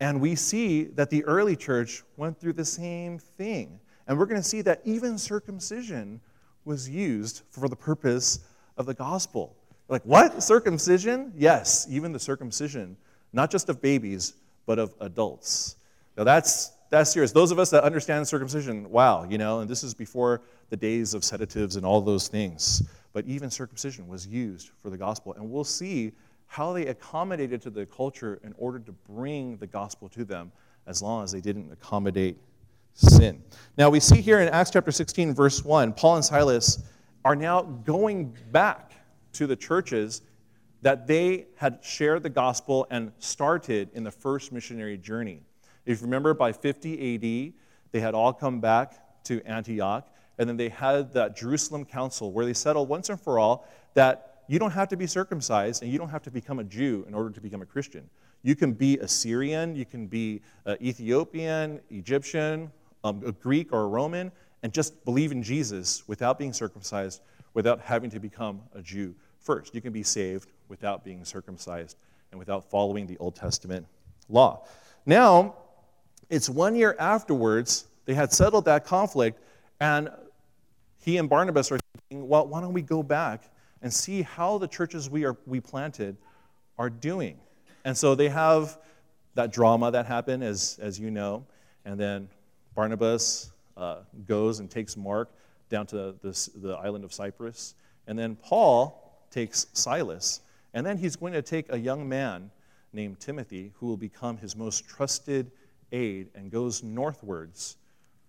And 0.00 0.20
we 0.20 0.34
see 0.34 0.84
that 0.84 1.10
the 1.10 1.24
early 1.24 1.56
church 1.56 2.02
went 2.16 2.38
through 2.38 2.54
the 2.54 2.64
same 2.64 3.18
thing. 3.18 3.78
And 4.06 4.18
we're 4.18 4.26
going 4.26 4.42
to 4.42 4.46
see 4.46 4.62
that 4.62 4.80
even 4.84 5.16
circumcision 5.16 6.20
was 6.64 6.88
used 6.88 7.42
for 7.50 7.68
the 7.68 7.76
purpose 7.76 8.40
of 8.76 8.86
the 8.86 8.94
gospel. 8.94 9.56
Like, 9.88 10.02
what? 10.02 10.42
Circumcision? 10.42 11.32
Yes, 11.36 11.86
even 11.90 12.12
the 12.12 12.18
circumcision, 12.18 12.96
not 13.32 13.50
just 13.50 13.68
of 13.68 13.82
babies, 13.82 14.34
but 14.66 14.78
of 14.78 14.94
adults. 15.00 15.76
Now, 16.16 16.24
that's, 16.24 16.72
that's 16.90 17.12
serious. 17.12 17.32
Those 17.32 17.50
of 17.50 17.58
us 17.58 17.70
that 17.70 17.84
understand 17.84 18.26
circumcision, 18.26 18.88
wow, 18.90 19.24
you 19.28 19.38
know, 19.38 19.60
and 19.60 19.68
this 19.68 19.82
is 19.82 19.94
before 19.94 20.40
the 20.70 20.76
days 20.76 21.12
of 21.12 21.22
sedatives 21.22 21.76
and 21.76 21.84
all 21.84 22.00
those 22.00 22.28
things 22.28 22.82
but 23.14 23.24
even 23.26 23.48
circumcision 23.48 24.06
was 24.08 24.26
used 24.26 24.70
for 24.82 24.90
the 24.90 24.98
gospel. 24.98 25.32
And 25.34 25.50
we'll 25.50 25.64
see 25.64 26.12
how 26.46 26.74
they 26.74 26.86
accommodated 26.86 27.62
to 27.62 27.70
the 27.70 27.86
culture 27.86 28.38
in 28.44 28.52
order 28.58 28.80
to 28.80 28.92
bring 28.92 29.56
the 29.56 29.66
gospel 29.66 30.08
to 30.10 30.24
them 30.24 30.52
as 30.86 31.00
long 31.00 31.24
as 31.24 31.32
they 31.32 31.40
didn't 31.40 31.72
accommodate 31.72 32.36
sin. 32.92 33.42
Now, 33.78 33.88
we 33.88 34.00
see 34.00 34.20
here 34.20 34.40
in 34.40 34.48
Acts 34.48 34.70
chapter 34.70 34.90
16, 34.90 35.32
verse 35.32 35.64
1, 35.64 35.94
Paul 35.94 36.16
and 36.16 36.24
Silas 36.24 36.82
are 37.24 37.36
now 37.36 37.62
going 37.62 38.36
back 38.50 38.90
to 39.34 39.46
the 39.46 39.56
churches 39.56 40.22
that 40.82 41.06
they 41.06 41.46
had 41.56 41.78
shared 41.82 42.22
the 42.22 42.30
gospel 42.30 42.86
and 42.90 43.12
started 43.18 43.88
in 43.94 44.04
the 44.04 44.10
first 44.10 44.52
missionary 44.52 44.98
journey. 44.98 45.40
If 45.86 46.00
you 46.00 46.06
remember, 46.06 46.34
by 46.34 46.52
50 46.52 47.14
AD, 47.14 47.52
they 47.92 48.00
had 48.00 48.14
all 48.14 48.32
come 48.32 48.60
back 48.60 49.24
to 49.24 49.42
Antioch 49.46 50.06
and 50.38 50.48
then 50.48 50.56
they 50.56 50.68
had 50.68 51.12
that 51.12 51.36
Jerusalem 51.36 51.84
council 51.84 52.32
where 52.32 52.44
they 52.44 52.52
settled 52.52 52.88
once 52.88 53.08
and 53.08 53.20
for 53.20 53.38
all 53.38 53.66
that 53.94 54.42
you 54.48 54.58
don't 54.58 54.72
have 54.72 54.88
to 54.88 54.96
be 54.96 55.06
circumcised 55.06 55.82
and 55.82 55.90
you 55.90 55.98
don't 55.98 56.08
have 56.08 56.22
to 56.22 56.30
become 56.30 56.58
a 56.58 56.64
Jew 56.64 57.04
in 57.08 57.14
order 57.14 57.30
to 57.30 57.40
become 57.40 57.62
a 57.62 57.66
Christian. 57.66 58.08
You 58.42 58.54
can 58.54 58.72
be 58.72 58.98
Assyrian, 58.98 59.74
you 59.74 59.86
can 59.86 60.06
be 60.06 60.42
uh, 60.66 60.76
Ethiopian, 60.82 61.80
Egyptian, 61.90 62.70
um, 63.04 63.22
a 63.24 63.32
Greek, 63.32 63.72
or 63.72 63.82
a 63.82 63.86
Roman, 63.86 64.30
and 64.62 64.72
just 64.72 65.02
believe 65.04 65.32
in 65.32 65.42
Jesus 65.42 66.06
without 66.06 66.38
being 66.38 66.52
circumcised, 66.52 67.22
without 67.54 67.80
having 67.80 68.10
to 68.10 68.20
become 68.20 68.60
a 68.74 68.82
Jew 68.82 69.14
first. 69.44 69.74
You 69.74 69.80
can 69.80 69.92
be 69.92 70.02
saved 70.02 70.48
without 70.68 71.04
being 71.04 71.24
circumcised 71.24 71.96
and 72.30 72.38
without 72.38 72.68
following 72.68 73.06
the 73.06 73.16
Old 73.18 73.36
Testament 73.36 73.86
law. 74.28 74.66
Now, 75.06 75.54
it's 76.30 76.48
one 76.48 76.74
year 76.74 76.96
afterwards, 76.98 77.84
they 78.06 78.14
had 78.14 78.32
settled 78.32 78.64
that 78.64 78.84
conflict, 78.84 79.38
and 79.80 80.10
he 81.04 81.18
and 81.18 81.28
Barnabas 81.28 81.70
are 81.70 81.78
thinking, 82.08 82.26
well, 82.26 82.46
why 82.46 82.60
don't 82.60 82.72
we 82.72 82.82
go 82.82 83.02
back 83.02 83.44
and 83.82 83.92
see 83.92 84.22
how 84.22 84.58
the 84.58 84.66
churches 84.66 85.10
we, 85.10 85.24
are, 85.24 85.36
we 85.46 85.60
planted 85.60 86.16
are 86.78 86.90
doing? 86.90 87.38
And 87.84 87.96
so 87.96 88.14
they 88.14 88.30
have 88.30 88.78
that 89.34 89.52
drama 89.52 89.90
that 89.90 90.06
happened, 90.06 90.42
as, 90.42 90.78
as 90.80 90.98
you 90.98 91.10
know, 91.10 91.44
and 91.84 92.00
then 92.00 92.28
Barnabas 92.74 93.52
uh, 93.76 93.98
goes 94.26 94.60
and 94.60 94.70
takes 94.70 94.96
Mark 94.96 95.30
down 95.68 95.86
to 95.88 96.14
this, 96.22 96.46
the 96.46 96.72
island 96.72 97.04
of 97.04 97.12
Cyprus, 97.12 97.74
and 98.06 98.18
then 98.18 98.36
Paul 98.36 99.03
takes 99.34 99.66
Silas, 99.72 100.40
and 100.74 100.86
then 100.86 100.96
he's 100.96 101.16
going 101.16 101.32
to 101.32 101.42
take 101.42 101.72
a 101.72 101.78
young 101.78 102.08
man 102.08 102.50
named 102.92 103.18
Timothy, 103.18 103.72
who 103.74 103.86
will 103.86 103.96
become 103.96 104.36
his 104.36 104.54
most 104.54 104.86
trusted 104.86 105.50
aide, 105.90 106.28
and 106.36 106.52
goes 106.52 106.84
northwards 106.84 107.76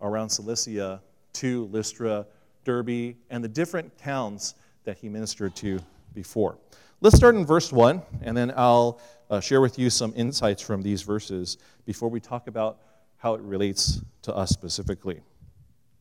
around 0.02 0.30
Cilicia 0.30 1.02
to 1.34 1.66
Lystra, 1.66 2.26
Derbe, 2.64 3.14
and 3.30 3.44
the 3.44 3.48
different 3.48 3.96
towns 4.00 4.56
that 4.84 4.98
he 4.98 5.08
ministered 5.08 5.56
to 5.58 5.80
before. 6.16 6.58
Let's 7.02 7.16
start 7.16 7.36
in 7.36 7.46
verse 7.46 7.72
1, 7.72 8.02
and 8.24 8.36
then 8.36 8.52
I'll 8.56 9.00
uh, 9.30 9.40
share 9.40 9.62
with 9.62 9.78
you 9.78 9.92
some 9.92 10.12
insights 10.16 10.62
from 10.62 10.82
these 10.82 11.04
verses 11.04 11.60
before 11.86 12.10
we 12.10 12.20
talk 12.20 12.48
about 12.48 12.80
how 13.18 13.36
it 13.36 13.42
relates 13.42 14.02
to 14.24 14.36
us 14.36 14.50
specifically. 14.50 15.22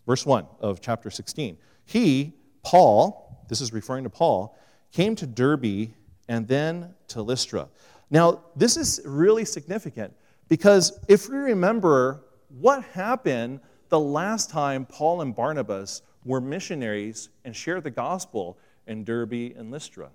Verse 0.07 0.25
1 0.25 0.47
of 0.61 0.81
chapter 0.81 1.11
16. 1.11 1.59
He, 1.85 2.33
Paul, 2.63 3.45
this 3.49 3.61
is 3.61 3.73
referring 3.73 4.05
to 4.05 4.11
Paul, 4.11 4.57
came 4.95 5.15
to 5.17 5.27
Derbe 5.27 5.89
and 6.29 6.49
then 6.49 6.95
to 7.09 7.21
Lystra. 7.21 7.69
Now, 8.11 8.45
this 8.57 8.77
is 8.77 9.03
really 9.05 9.45
significant 9.45 10.15
because 10.49 10.99
if 11.09 11.29
we 11.29 11.37
remember 11.37 12.23
what 12.61 12.85
happened 12.85 13.61
the 13.89 13.99
last 13.99 14.51
time 14.51 14.87
Paul 14.87 15.21
and 15.21 15.35
Barnabas 15.35 16.03
were 16.25 16.41
missionaries 16.41 17.29
and 17.45 17.55
shared 17.55 17.85
the 17.85 17.91
gospel 17.91 18.57
in 18.87 19.05
Derbe 19.05 19.53
and 19.57 19.71
Lystra. 19.71 20.09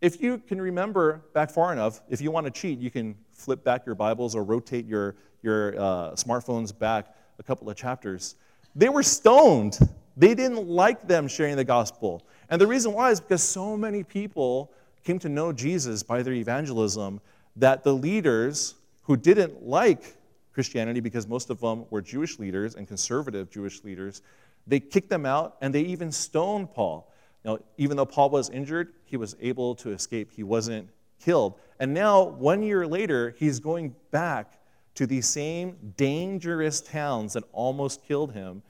If 0.00 0.20
you 0.20 0.38
can 0.38 0.60
remember 0.60 1.22
back 1.32 1.50
far 1.50 1.72
enough, 1.72 2.02
if 2.08 2.20
you 2.20 2.30
want 2.30 2.46
to 2.46 2.50
cheat, 2.50 2.78
you 2.78 2.90
can 2.90 3.16
flip 3.32 3.64
back 3.64 3.86
your 3.86 3.94
Bibles 3.94 4.34
or 4.34 4.44
rotate 4.44 4.86
your, 4.86 5.16
your 5.42 5.74
uh, 5.78 6.12
smartphones 6.12 6.76
back 6.76 7.14
a 7.38 7.42
couple 7.42 7.68
of 7.70 7.76
chapters. 7.76 8.34
They 8.74 8.88
were 8.88 9.02
stoned. 9.02 9.78
They 10.16 10.34
didn't 10.34 10.66
like 10.66 11.06
them 11.06 11.28
sharing 11.28 11.56
the 11.56 11.64
gospel. 11.64 12.26
And 12.48 12.60
the 12.60 12.66
reason 12.66 12.92
why 12.92 13.10
is 13.10 13.20
because 13.20 13.42
so 13.42 13.76
many 13.76 14.02
people 14.02 14.72
came 15.04 15.18
to 15.20 15.28
know 15.28 15.52
Jesus 15.52 16.02
by 16.02 16.22
their 16.22 16.34
evangelism 16.34 17.20
that 17.56 17.82
the 17.84 17.92
leaders 17.92 18.74
who 19.02 19.16
didn't 19.16 19.66
like 19.66 20.16
Christianity, 20.52 21.00
because 21.00 21.26
most 21.26 21.50
of 21.50 21.60
them 21.60 21.86
were 21.90 22.02
Jewish 22.02 22.38
leaders 22.38 22.74
and 22.74 22.86
conservative 22.86 23.50
Jewish 23.50 23.84
leaders, 23.84 24.22
they 24.66 24.80
kicked 24.80 25.08
them 25.08 25.24
out 25.24 25.56
and 25.60 25.74
they 25.74 25.82
even 25.82 26.12
stoned 26.12 26.72
Paul. 26.72 27.12
Now, 27.44 27.58
even 27.76 27.96
though 27.96 28.06
Paul 28.06 28.30
was 28.30 28.50
injured, 28.50 28.92
he 29.04 29.16
was 29.16 29.36
able 29.40 29.74
to 29.76 29.92
escape. 29.92 30.30
He 30.32 30.42
wasn't 30.42 30.88
killed. 31.20 31.54
And 31.80 31.94
now, 31.94 32.22
one 32.22 32.62
year 32.62 32.86
later, 32.86 33.34
he's 33.38 33.60
going 33.60 33.94
back 34.10 34.58
to 34.96 35.06
these 35.06 35.28
same 35.28 35.76
dangerous 35.96 36.80
towns 36.80 37.34
that 37.34 37.44
almost 37.52 38.04
killed 38.04 38.32
him, 38.32 38.62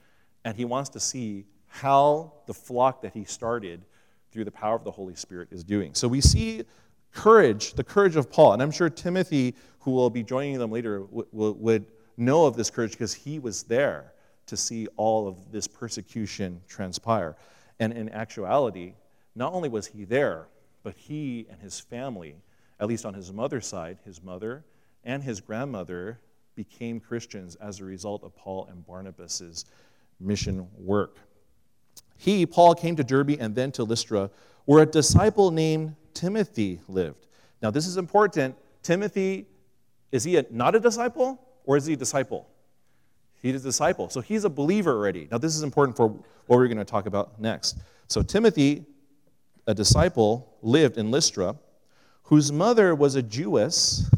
and 0.45 0.55
he 0.55 0.65
wants 0.65 0.89
to 0.91 0.99
see 0.99 1.45
how 1.69 2.33
the 2.45 2.53
flock 2.53 3.01
that 3.01 3.13
he 3.13 3.23
started 3.23 3.85
through 4.31 4.43
the 4.43 4.51
power 4.51 4.75
of 4.75 4.83
the 4.83 4.91
Holy 4.91 5.15
Spirit 5.15 5.47
is 5.51 5.63
doing. 5.63 5.93
So 5.93 6.07
we 6.07 6.21
see 6.21 6.63
courage, 7.13 7.73
the 7.73 7.83
courage 7.83 8.15
of 8.15 8.29
Paul. 8.29 8.53
And 8.53 8.61
I'm 8.61 8.71
sure 8.71 8.89
Timothy, 8.89 9.55
who 9.79 9.91
will 9.91 10.09
be 10.09 10.23
joining 10.23 10.59
them 10.59 10.71
later, 10.71 11.05
would 11.09 11.85
know 12.17 12.45
of 12.45 12.55
this 12.55 12.69
courage 12.69 12.91
because 12.91 13.13
he 13.13 13.39
was 13.39 13.63
there 13.63 14.13
to 14.47 14.57
see 14.57 14.87
all 14.97 15.27
of 15.27 15.51
this 15.51 15.67
persecution 15.67 16.61
transpire. 16.67 17.37
And 17.79 17.93
in 17.93 18.09
actuality, 18.09 18.93
not 19.35 19.53
only 19.53 19.69
was 19.69 19.87
he 19.87 20.03
there, 20.03 20.47
but 20.83 20.95
he 20.95 21.45
and 21.49 21.61
his 21.61 21.79
family, 21.79 22.35
at 22.79 22.87
least 22.87 23.05
on 23.05 23.13
his 23.13 23.31
mother's 23.31 23.67
side, 23.67 23.99
his 24.05 24.21
mother 24.21 24.65
and 25.03 25.23
his 25.23 25.39
grandmother 25.39 26.19
became 26.55 26.99
Christians 26.99 27.55
as 27.55 27.79
a 27.79 27.85
result 27.85 28.23
of 28.23 28.35
Paul 28.35 28.67
and 28.69 28.85
Barnabas's 28.85 29.65
mission 30.19 30.67
work. 30.77 31.17
He, 32.19 32.45
Paul, 32.45 32.75
came 32.75 32.97
to 32.97 33.03
Derbe 33.03 33.37
and 33.39 33.55
then 33.55 33.71
to 33.71 33.85
Lystra, 33.85 34.29
where 34.65 34.83
a 34.83 34.85
disciple 34.85 35.51
named 35.51 35.95
Timothy 36.13 36.81
lived. 36.89 37.27
Now, 37.61 37.71
this 37.71 37.87
is 37.87 37.95
important. 37.95 38.57
Timothy, 38.83 39.47
is 40.11 40.25
he 40.25 40.35
a, 40.35 40.45
not 40.51 40.75
a 40.75 40.81
disciple 40.81 41.41
or 41.63 41.77
is 41.77 41.85
he 41.85 41.93
a 41.93 41.95
disciple? 41.95 42.45
He's 43.41 43.55
a 43.55 43.67
disciple. 43.69 44.09
So 44.09 44.19
he's 44.19 44.43
a 44.43 44.49
believer 44.49 44.91
already. 44.91 45.29
Now, 45.31 45.37
this 45.37 45.55
is 45.55 45.63
important 45.63 45.95
for 45.95 46.09
what 46.09 46.57
we're 46.57 46.67
going 46.67 46.77
to 46.77 46.83
talk 46.83 47.05
about 47.05 47.39
next. 47.39 47.77
So, 48.09 48.21
Timothy, 48.21 48.85
a 49.65 49.73
disciple, 49.73 50.57
lived 50.61 50.97
in 50.97 51.11
Lystra, 51.11 51.55
whose 52.23 52.51
mother 52.51 52.95
was 52.95 53.15
a 53.15 53.23
Jewess 53.23 54.11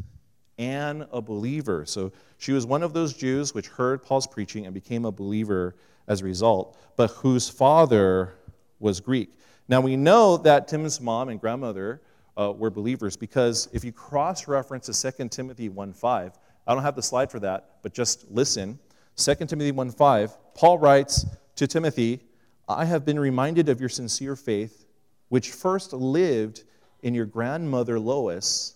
and 0.58 1.06
a 1.12 1.22
believer. 1.22 1.86
So, 1.86 2.12
she 2.40 2.52
was 2.52 2.66
one 2.66 2.82
of 2.82 2.94
those 2.94 3.14
Jews 3.14 3.54
which 3.54 3.68
heard 3.68 4.02
Paul's 4.02 4.26
preaching 4.26 4.66
and 4.66 4.74
became 4.74 5.06
a 5.06 5.12
believer 5.12 5.76
as 6.12 6.22
a 6.22 6.26
result, 6.26 6.78
but 6.98 7.10
whose 7.12 7.48
father 7.48 8.36
was 8.80 9.00
Greek. 9.00 9.30
Now, 9.70 9.80
we 9.80 9.96
know 9.96 10.36
that 10.36 10.68
Tim's 10.68 11.00
mom 11.00 11.30
and 11.30 11.40
grandmother 11.40 12.02
uh, 12.36 12.52
were 12.52 12.70
believers 12.70 13.16
because 13.16 13.70
if 13.72 13.86
you 13.86 13.94
cross 13.94 14.46
reference 14.46 14.88
to 14.88 15.12
2 15.12 15.30
Timothy 15.30 15.70
1.5, 15.70 16.34
I 16.68 16.74
don't 16.74 16.84
have 16.84 16.98
the 16.98 17.02
slide 17.02 17.32
for 17.32 17.40
that, 17.40 17.78
but 17.82 17.94
just 17.94 18.30
listen. 18.30 18.78
2 19.16 19.36
Timothy 19.36 19.72
1:5, 19.72 20.38
Paul 20.54 20.80
writes 20.80 21.26
to 21.56 21.66
Timothy, 21.66 22.20
I 22.68 22.84
have 22.84 23.06
been 23.06 23.20
reminded 23.20 23.70
of 23.70 23.80
your 23.80 23.90
sincere 23.90 24.36
faith, 24.36 24.86
which 25.30 25.52
first 25.52 25.94
lived 25.94 26.64
in 27.04 27.14
your 27.14 27.26
grandmother 27.26 28.00
Lois 28.00 28.76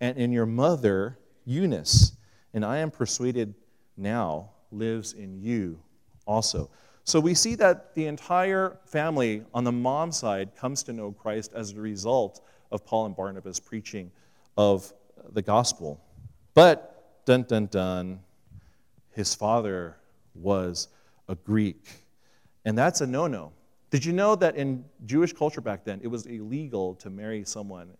and 0.00 0.16
in 0.16 0.30
your 0.30 0.46
mother 0.46 1.18
Eunice, 1.44 2.12
and 2.54 2.64
I 2.64 2.78
am 2.78 2.92
persuaded 2.92 3.54
now 3.96 4.50
lives 4.70 5.12
in 5.12 5.40
you 5.40 5.80
also. 6.26 6.70
So 7.04 7.20
we 7.20 7.34
see 7.34 7.54
that 7.56 7.94
the 7.94 8.06
entire 8.06 8.78
family 8.84 9.44
on 9.54 9.64
the 9.64 9.72
mom 9.72 10.10
side 10.10 10.56
comes 10.56 10.82
to 10.84 10.92
know 10.92 11.12
Christ 11.12 11.52
as 11.54 11.72
a 11.72 11.80
result 11.80 12.40
of 12.72 12.84
Paul 12.84 13.06
and 13.06 13.16
Barnabas 13.16 13.60
preaching 13.60 14.10
of 14.56 14.92
the 15.32 15.42
gospel. 15.42 16.00
But, 16.54 17.24
dun 17.24 17.44
dun 17.44 17.66
dun, 17.66 18.20
his 19.12 19.34
father 19.34 19.96
was 20.34 20.88
a 21.28 21.36
Greek. 21.36 21.84
And 22.64 22.76
that's 22.76 23.00
a 23.00 23.06
no 23.06 23.26
no. 23.28 23.52
Did 23.90 24.04
you 24.04 24.12
know 24.12 24.34
that 24.36 24.56
in 24.56 24.84
Jewish 25.06 25.32
culture 25.32 25.60
back 25.60 25.84
then, 25.84 26.00
it 26.02 26.08
was 26.08 26.26
illegal 26.26 26.96
to 26.96 27.08
marry 27.08 27.44
someone 27.44 27.90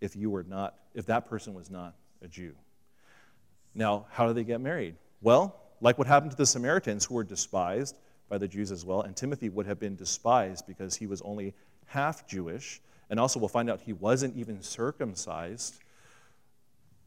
if 0.00 0.16
you 0.16 0.30
were 0.30 0.42
not, 0.42 0.74
if 0.94 1.06
that 1.06 1.26
person 1.26 1.54
was 1.54 1.70
not 1.70 1.94
a 2.22 2.28
Jew? 2.28 2.54
Now, 3.74 4.06
how 4.10 4.26
do 4.26 4.32
they 4.32 4.44
get 4.44 4.60
married? 4.60 4.96
Well, 5.20 5.61
like 5.82 5.98
what 5.98 6.06
happened 6.06 6.30
to 6.30 6.36
the 6.36 6.46
Samaritans 6.46 7.04
who 7.04 7.14
were 7.14 7.24
despised 7.24 7.98
by 8.30 8.38
the 8.38 8.48
Jews 8.48 8.70
as 8.70 8.86
well, 8.86 9.02
and 9.02 9.14
Timothy 9.14 9.50
would 9.50 9.66
have 9.66 9.78
been 9.78 9.96
despised 9.96 10.64
because 10.66 10.94
he 10.94 11.06
was 11.06 11.20
only 11.22 11.52
half 11.86 12.26
Jewish, 12.26 12.80
and 13.10 13.20
also 13.20 13.38
we'll 13.38 13.48
find 13.48 13.68
out 13.68 13.80
he 13.80 13.92
wasn't 13.92 14.34
even 14.36 14.62
circumcised. 14.62 15.80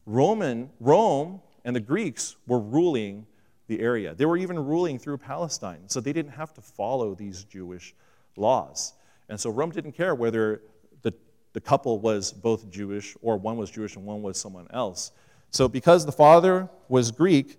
Roman 0.04 0.70
Rome 0.78 1.40
and 1.64 1.74
the 1.74 1.80
Greeks 1.80 2.36
were 2.46 2.60
ruling 2.60 3.26
the 3.66 3.80
area. 3.80 4.14
They 4.14 4.26
were 4.26 4.36
even 4.36 4.58
ruling 4.64 4.98
through 4.98 5.18
Palestine, 5.18 5.88
so 5.88 6.00
they 6.00 6.12
didn't 6.12 6.32
have 6.32 6.54
to 6.54 6.60
follow 6.60 7.14
these 7.14 7.44
Jewish 7.44 7.94
laws. 8.36 8.92
And 9.28 9.40
so 9.40 9.50
Rome 9.50 9.70
didn't 9.70 9.92
care 9.92 10.14
whether 10.14 10.60
the, 11.02 11.12
the 11.54 11.60
couple 11.60 11.98
was 11.98 12.30
both 12.30 12.70
Jewish 12.70 13.16
or 13.22 13.38
one 13.38 13.56
was 13.56 13.70
Jewish 13.70 13.96
and 13.96 14.04
one 14.04 14.22
was 14.22 14.38
someone 14.38 14.68
else. 14.70 15.10
So 15.50 15.66
because 15.66 16.04
the 16.04 16.12
father 16.12 16.68
was 16.88 17.10
Greek, 17.10 17.58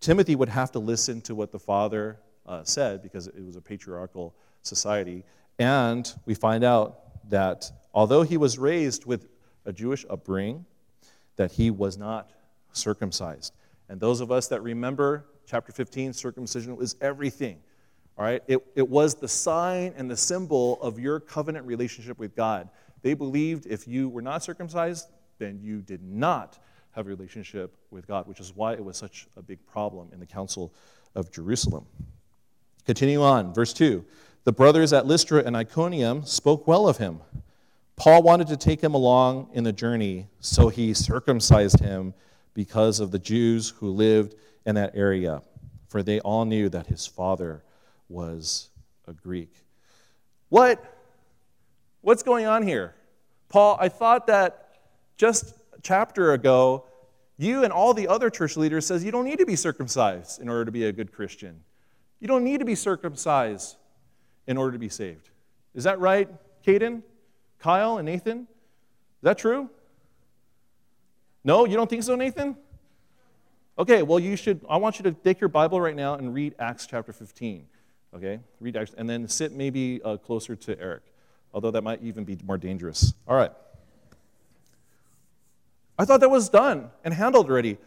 Timothy 0.00 0.36
would 0.36 0.48
have 0.48 0.72
to 0.72 0.78
listen 0.78 1.20
to 1.22 1.34
what 1.34 1.50
the 1.50 1.58
father 1.58 2.18
uh, 2.46 2.62
said 2.64 3.02
because 3.02 3.26
it 3.26 3.44
was 3.44 3.56
a 3.56 3.60
patriarchal 3.60 4.34
society. 4.62 5.24
And 5.58 6.10
we 6.24 6.34
find 6.34 6.64
out 6.64 7.30
that 7.30 7.70
although 7.92 8.22
he 8.22 8.36
was 8.36 8.58
raised 8.58 9.04
with 9.06 9.26
a 9.64 9.72
Jewish 9.72 10.04
upbringing, 10.08 10.64
that 11.36 11.52
he 11.52 11.70
was 11.70 11.98
not 11.98 12.30
circumcised. 12.72 13.54
And 13.88 14.00
those 14.00 14.20
of 14.20 14.30
us 14.30 14.48
that 14.48 14.62
remember 14.62 15.26
chapter 15.46 15.72
15, 15.72 16.12
circumcision 16.12 16.76
was 16.76 16.96
everything. 17.00 17.58
All 18.16 18.24
right? 18.24 18.42
It, 18.46 18.64
it 18.74 18.88
was 18.88 19.14
the 19.14 19.28
sign 19.28 19.94
and 19.96 20.10
the 20.10 20.16
symbol 20.16 20.80
of 20.82 20.98
your 20.98 21.20
covenant 21.20 21.66
relationship 21.66 22.18
with 22.18 22.34
God. 22.36 22.68
They 23.02 23.14
believed 23.14 23.66
if 23.66 23.88
you 23.88 24.08
were 24.08 24.22
not 24.22 24.42
circumcised, 24.42 25.08
then 25.38 25.60
you 25.62 25.80
did 25.80 26.02
not 26.02 26.58
have 26.92 27.06
a 27.06 27.08
relationship 27.08 27.76
with 27.90 28.06
God, 28.06 28.26
which 28.26 28.40
is 28.40 28.54
why 28.54 28.72
it 28.72 28.84
was 28.84 28.96
such 28.96 29.26
a 29.36 29.42
big 29.42 29.64
problem 29.66 30.08
in 30.12 30.20
the 30.20 30.26
Council 30.26 30.72
of 31.14 31.30
Jerusalem. 31.30 31.86
Continue 32.86 33.22
on, 33.22 33.52
verse 33.52 33.72
2. 33.72 34.04
The 34.44 34.52
brothers 34.52 34.92
at 34.92 35.06
Lystra 35.06 35.42
and 35.44 35.56
Iconium 35.56 36.24
spoke 36.24 36.66
well 36.66 36.88
of 36.88 36.96
him. 36.96 37.20
Paul 37.96 38.22
wanted 38.22 38.46
to 38.48 38.56
take 38.56 38.80
him 38.80 38.94
along 38.94 39.50
in 39.52 39.64
the 39.64 39.72
journey, 39.72 40.28
so 40.40 40.68
he 40.68 40.94
circumcised 40.94 41.80
him 41.80 42.14
because 42.54 43.00
of 43.00 43.10
the 43.10 43.18
Jews 43.18 43.70
who 43.70 43.90
lived 43.90 44.36
in 44.64 44.76
that 44.76 44.92
area, 44.94 45.42
for 45.88 46.02
they 46.02 46.20
all 46.20 46.44
knew 46.44 46.68
that 46.68 46.86
his 46.86 47.06
father 47.06 47.62
was 48.08 48.70
a 49.06 49.12
Greek. 49.12 49.52
What? 50.48 50.82
What's 52.00 52.22
going 52.22 52.46
on 52.46 52.62
here? 52.62 52.94
Paul, 53.48 53.76
I 53.80 53.88
thought 53.88 54.28
that 54.28 54.78
just 55.16 55.54
chapter 55.82 56.32
ago, 56.32 56.84
you 57.36 57.64
and 57.64 57.72
all 57.72 57.94
the 57.94 58.08
other 58.08 58.30
church 58.30 58.56
leaders 58.56 58.86
says 58.86 59.04
you 59.04 59.12
don't 59.12 59.24
need 59.24 59.38
to 59.38 59.46
be 59.46 59.56
circumcised 59.56 60.40
in 60.40 60.48
order 60.48 60.64
to 60.64 60.72
be 60.72 60.84
a 60.84 60.92
good 60.92 61.12
Christian. 61.12 61.62
You 62.20 62.26
don't 62.26 62.44
need 62.44 62.58
to 62.58 62.64
be 62.64 62.74
circumcised 62.74 63.76
in 64.46 64.56
order 64.56 64.72
to 64.72 64.78
be 64.78 64.88
saved. 64.88 65.30
Is 65.74 65.84
that 65.84 66.00
right, 66.00 66.28
Caden, 66.66 67.02
Kyle, 67.60 67.98
and 67.98 68.06
Nathan? 68.06 68.40
Is 68.40 69.22
that 69.22 69.38
true? 69.38 69.70
No, 71.44 71.64
you 71.64 71.76
don't 71.76 71.88
think 71.88 72.02
so, 72.02 72.16
Nathan? 72.16 72.56
Okay, 73.78 74.02
well, 74.02 74.18
you 74.18 74.34
should. 74.34 74.60
I 74.68 74.76
want 74.76 74.98
you 74.98 75.04
to 75.04 75.12
take 75.12 75.40
your 75.40 75.48
Bible 75.48 75.80
right 75.80 75.94
now 75.94 76.14
and 76.14 76.34
read 76.34 76.56
Acts 76.58 76.86
chapter 76.86 77.12
15. 77.12 77.64
Okay, 78.16 78.40
read 78.60 78.76
Acts, 78.76 78.94
and 78.98 79.08
then 79.08 79.28
sit 79.28 79.52
maybe 79.52 80.00
uh, 80.02 80.16
closer 80.16 80.56
to 80.56 80.80
Eric, 80.80 81.02
although 81.54 81.70
that 81.70 81.84
might 81.84 82.02
even 82.02 82.24
be 82.24 82.36
more 82.44 82.58
dangerous. 82.58 83.14
All 83.28 83.36
right. 83.36 83.52
I 85.98 86.04
thought 86.04 86.20
that 86.20 86.30
was 86.30 86.48
done 86.48 86.90
and 87.04 87.12
handled 87.12 87.50
already. 87.50 87.78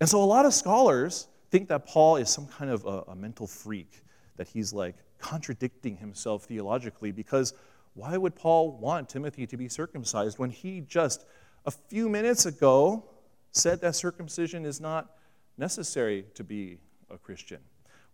And 0.00 0.08
so 0.08 0.22
a 0.22 0.24
lot 0.24 0.46
of 0.46 0.54
scholars 0.54 1.28
think 1.50 1.68
that 1.68 1.86
Paul 1.86 2.16
is 2.16 2.30
some 2.30 2.46
kind 2.46 2.70
of 2.70 2.84
a, 2.84 3.02
a 3.08 3.14
mental 3.14 3.46
freak, 3.46 4.02
that 4.36 4.48
he's 4.48 4.72
like 4.72 4.96
contradicting 5.18 5.96
himself 5.96 6.44
theologically, 6.44 7.12
because 7.12 7.54
why 7.94 8.16
would 8.16 8.34
Paul 8.34 8.72
want 8.72 9.08
Timothy 9.08 9.46
to 9.46 9.56
be 9.56 9.68
circumcised 9.68 10.38
when 10.38 10.50
he 10.50 10.80
just 10.80 11.24
a 11.66 11.70
few 11.70 12.08
minutes 12.08 12.46
ago 12.46 13.04
said 13.52 13.80
that 13.82 13.94
circumcision 13.94 14.64
is 14.64 14.80
not 14.80 15.16
necessary 15.56 16.24
to 16.34 16.42
be 16.42 16.78
a 17.10 17.18
Christian? 17.18 17.60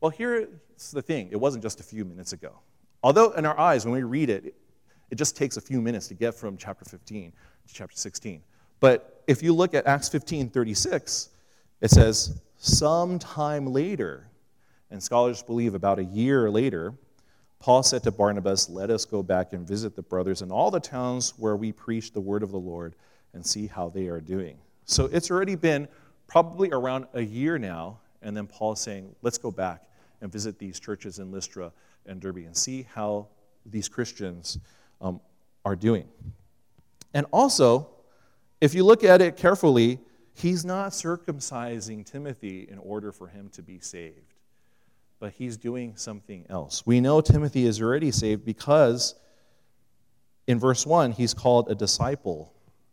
Well, 0.00 0.10
here's 0.10 0.48
the 0.92 1.02
thing 1.02 1.28
it 1.30 1.36
wasn't 1.36 1.62
just 1.62 1.80
a 1.80 1.82
few 1.82 2.04
minutes 2.04 2.32
ago. 2.32 2.58
Although, 3.02 3.30
in 3.32 3.46
our 3.46 3.58
eyes, 3.58 3.84
when 3.84 3.94
we 3.94 4.02
read 4.02 4.28
it, 4.28 4.54
it 5.10 5.14
just 5.14 5.36
takes 5.36 5.56
a 5.56 5.60
few 5.60 5.80
minutes 5.80 6.08
to 6.08 6.14
get 6.14 6.34
from 6.34 6.56
chapter 6.56 6.84
15 6.84 7.32
to 7.66 7.74
chapter 7.74 7.96
16. 7.96 8.42
But 8.80 9.22
if 9.26 9.42
you 9.42 9.52
look 9.52 9.74
at 9.74 9.86
Acts 9.86 10.08
15 10.08 10.50
36, 10.50 11.28
it 11.80 11.90
says, 11.90 12.40
sometime 12.56 13.66
later, 13.66 14.26
and 14.90 15.02
scholars 15.02 15.42
believe 15.42 15.74
about 15.74 15.98
a 15.98 16.04
year 16.04 16.50
later, 16.50 16.94
Paul 17.58 17.82
said 17.82 18.02
to 18.04 18.10
Barnabas, 18.10 18.68
Let 18.68 18.90
us 18.90 19.04
go 19.04 19.22
back 19.22 19.52
and 19.52 19.66
visit 19.66 19.94
the 19.94 20.02
brothers 20.02 20.42
in 20.42 20.50
all 20.50 20.70
the 20.70 20.80
towns 20.80 21.34
where 21.36 21.56
we 21.56 21.72
preach 21.72 22.12
the 22.12 22.20
word 22.20 22.42
of 22.42 22.50
the 22.50 22.58
Lord 22.58 22.94
and 23.34 23.44
see 23.44 23.66
how 23.66 23.90
they 23.90 24.08
are 24.08 24.20
doing. 24.20 24.56
So 24.86 25.06
it's 25.06 25.30
already 25.30 25.54
been 25.54 25.86
probably 26.26 26.70
around 26.70 27.06
a 27.14 27.20
year 27.20 27.58
now, 27.58 27.98
and 28.22 28.36
then 28.36 28.46
Paul 28.46 28.72
is 28.72 28.80
saying, 28.80 29.14
Let's 29.22 29.38
go 29.38 29.50
back 29.50 29.84
and 30.20 30.32
visit 30.32 30.58
these 30.58 30.80
churches 30.80 31.18
in 31.18 31.30
Lystra 31.30 31.72
and 32.06 32.20
Derbe 32.20 32.38
and 32.38 32.56
see 32.56 32.86
how 32.94 33.28
these 33.66 33.88
Christians 33.88 34.58
um, 35.00 35.20
are 35.64 35.76
doing. 35.76 36.08
And 37.14 37.26
also, 37.30 37.90
if 38.60 38.74
you 38.74 38.84
look 38.84 39.04
at 39.04 39.22
it 39.22 39.36
carefully, 39.36 39.98
he's 40.34 40.64
not 40.64 40.92
circumcising 40.92 42.04
Timothy 42.04 42.68
in 42.70 42.78
order 42.78 43.12
for 43.12 43.26
him 43.28 43.48
to 43.50 43.62
be 43.62 43.80
saved, 43.80 44.34
but 45.18 45.32
he's 45.32 45.56
doing 45.56 45.96
something 45.96 46.44
else. 46.48 46.84
We 46.86 47.00
know 47.00 47.20
Timothy 47.20 47.66
is 47.66 47.80
already 47.80 48.10
saved 48.10 48.44
because 48.44 49.14
in 50.46 50.58
verse 50.58 50.86
1, 50.86 51.12
he's 51.12 51.34
called 51.34 51.70
a 51.70 51.74
disciple 51.74 52.52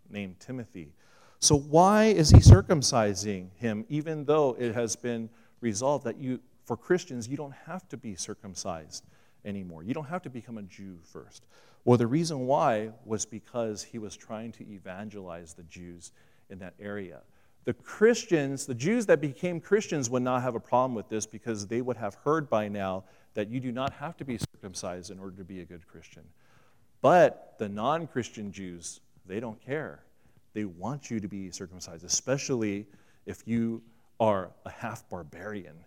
named 0.10 0.40
Timothy. 0.40 0.94
So, 1.40 1.56
why 1.56 2.06
is 2.06 2.30
he 2.30 2.38
circumcising 2.38 3.50
him, 3.58 3.86
even 3.90 4.26
though 4.26 4.56
it 4.60 4.74
has 4.74 4.96
been 4.96 5.30
resolved 5.62 6.06
that 6.06 6.18
you, 6.18 6.40
for 6.66 6.76
Christians, 6.76 7.28
you 7.28 7.38
don't 7.38 7.54
have 7.66 7.88
to 7.90 7.98
be 7.98 8.16
circumcised 8.16 9.06
anymore? 9.46 9.84
You 9.84 9.94
don't 9.94 10.08
have 10.08 10.24
to 10.24 10.30
become 10.30 10.58
a 10.58 10.64
Jew 10.64 10.98
first. 11.04 11.46
Well, 11.88 11.98
the 11.98 12.06
reason 12.06 12.48
why 12.48 12.90
was 13.06 13.26
because 13.26 13.82
he 13.82 13.98
was 13.98 14.18
trying 14.18 14.52
to 14.52 14.70
evangelize 14.70 15.54
the 15.54 15.64
Jews 15.64 16.12
in 16.50 16.60
that 16.60 16.74
area. 16.82 17.22
The 17.64 17.76
Christians, 17.76 18.66
the 18.66 18.76
Jews 18.76 19.06
that 19.06 19.22
became 19.22 19.62
Christians, 19.62 20.10
would 20.10 20.22
not 20.22 20.42
have 20.42 20.54
a 20.54 20.60
problem 20.60 20.96
with 20.96 21.08
this 21.08 21.26
because 21.26 21.66
they 21.66 21.82
would 21.82 21.96
have 21.96 22.16
heard 22.16 22.50
by 22.50 22.68
now 22.68 23.06
that 23.36 23.48
you 23.48 23.62
do 23.62 23.72
not 23.72 23.94
have 23.94 24.18
to 24.18 24.26
be 24.26 24.38
circumcised 24.38 25.12
in 25.12 25.20
order 25.20 25.38
to 25.38 25.46
be 25.46 25.62
a 25.62 25.66
good 25.66 25.88
Christian. 25.88 26.24
But 27.00 27.56
the 27.58 27.70
non 27.70 28.06
Christian 28.08 28.52
Jews, 28.52 29.00
they 29.26 29.40
don't 29.40 29.62
care. 29.62 30.04
They 30.52 30.66
want 30.66 31.10
you 31.10 31.22
to 31.22 31.28
be 31.30 31.52
circumcised, 31.52 32.04
especially 32.04 32.86
if 33.26 33.48
you 33.48 33.82
are 34.20 34.52
a 34.66 34.70
half 34.70 35.08
barbarian. 35.08 35.78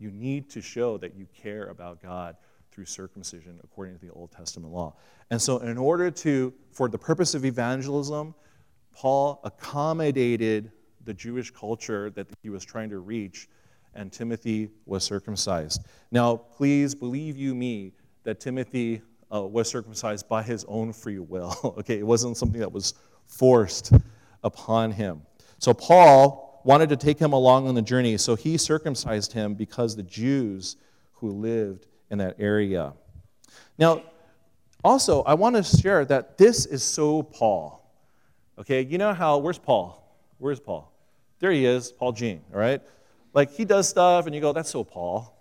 You 0.00 0.10
need 0.10 0.50
to 0.50 0.60
show 0.60 0.98
that 0.98 1.14
you 1.14 1.28
care 1.32 1.66
about 1.66 2.02
God 2.02 2.34
through 2.74 2.84
circumcision 2.84 3.60
according 3.62 3.94
to 3.94 4.04
the 4.04 4.12
Old 4.12 4.32
Testament 4.32 4.72
law. 4.72 4.94
And 5.30 5.40
so, 5.40 5.58
in 5.58 5.78
order 5.78 6.10
to, 6.10 6.52
for 6.72 6.88
the 6.88 6.98
purpose 6.98 7.34
of 7.34 7.44
evangelism, 7.44 8.34
Paul 8.92 9.40
accommodated 9.44 10.72
the 11.04 11.14
Jewish 11.14 11.50
culture 11.50 12.10
that 12.10 12.26
he 12.42 12.50
was 12.50 12.64
trying 12.64 12.90
to 12.90 12.98
reach, 12.98 13.48
and 13.94 14.12
Timothy 14.12 14.70
was 14.86 15.04
circumcised. 15.04 15.86
Now, 16.10 16.36
please 16.36 16.94
believe 16.94 17.36
you 17.36 17.54
me 17.54 17.92
that 18.24 18.40
Timothy 18.40 19.02
uh, 19.32 19.42
was 19.42 19.68
circumcised 19.68 20.28
by 20.28 20.42
his 20.42 20.64
own 20.66 20.92
free 20.92 21.18
will. 21.18 21.56
okay, 21.78 21.98
it 21.98 22.06
wasn't 22.06 22.36
something 22.36 22.60
that 22.60 22.72
was 22.72 22.94
forced 23.26 23.92
upon 24.42 24.90
him. 24.90 25.22
So, 25.58 25.72
Paul 25.72 26.60
wanted 26.64 26.88
to 26.88 26.96
take 26.96 27.18
him 27.18 27.32
along 27.32 27.68
on 27.68 27.74
the 27.74 27.82
journey, 27.82 28.16
so 28.16 28.34
he 28.34 28.56
circumcised 28.56 29.32
him 29.32 29.54
because 29.54 29.94
the 29.94 30.02
Jews 30.02 30.76
who 31.12 31.30
lived 31.30 31.86
in 32.10 32.18
that 32.18 32.36
area. 32.38 32.92
Now, 33.78 34.02
also, 34.82 35.22
I 35.22 35.34
want 35.34 35.56
to 35.56 35.62
share 35.62 36.04
that 36.04 36.36
this 36.36 36.66
is 36.66 36.82
so 36.82 37.22
Paul. 37.22 37.80
Okay, 38.58 38.82
you 38.82 38.98
know 38.98 39.14
how, 39.14 39.38
where's 39.38 39.58
Paul? 39.58 40.00
Where's 40.38 40.60
Paul? 40.60 40.92
There 41.40 41.50
he 41.50 41.64
is, 41.64 41.90
Paul 41.90 42.12
Jean, 42.12 42.42
all 42.52 42.60
right? 42.60 42.80
Like 43.32 43.52
he 43.52 43.64
does 43.64 43.88
stuff 43.88 44.26
and 44.26 44.34
you 44.34 44.40
go, 44.40 44.52
that's 44.52 44.70
so 44.70 44.84
Paul, 44.84 45.34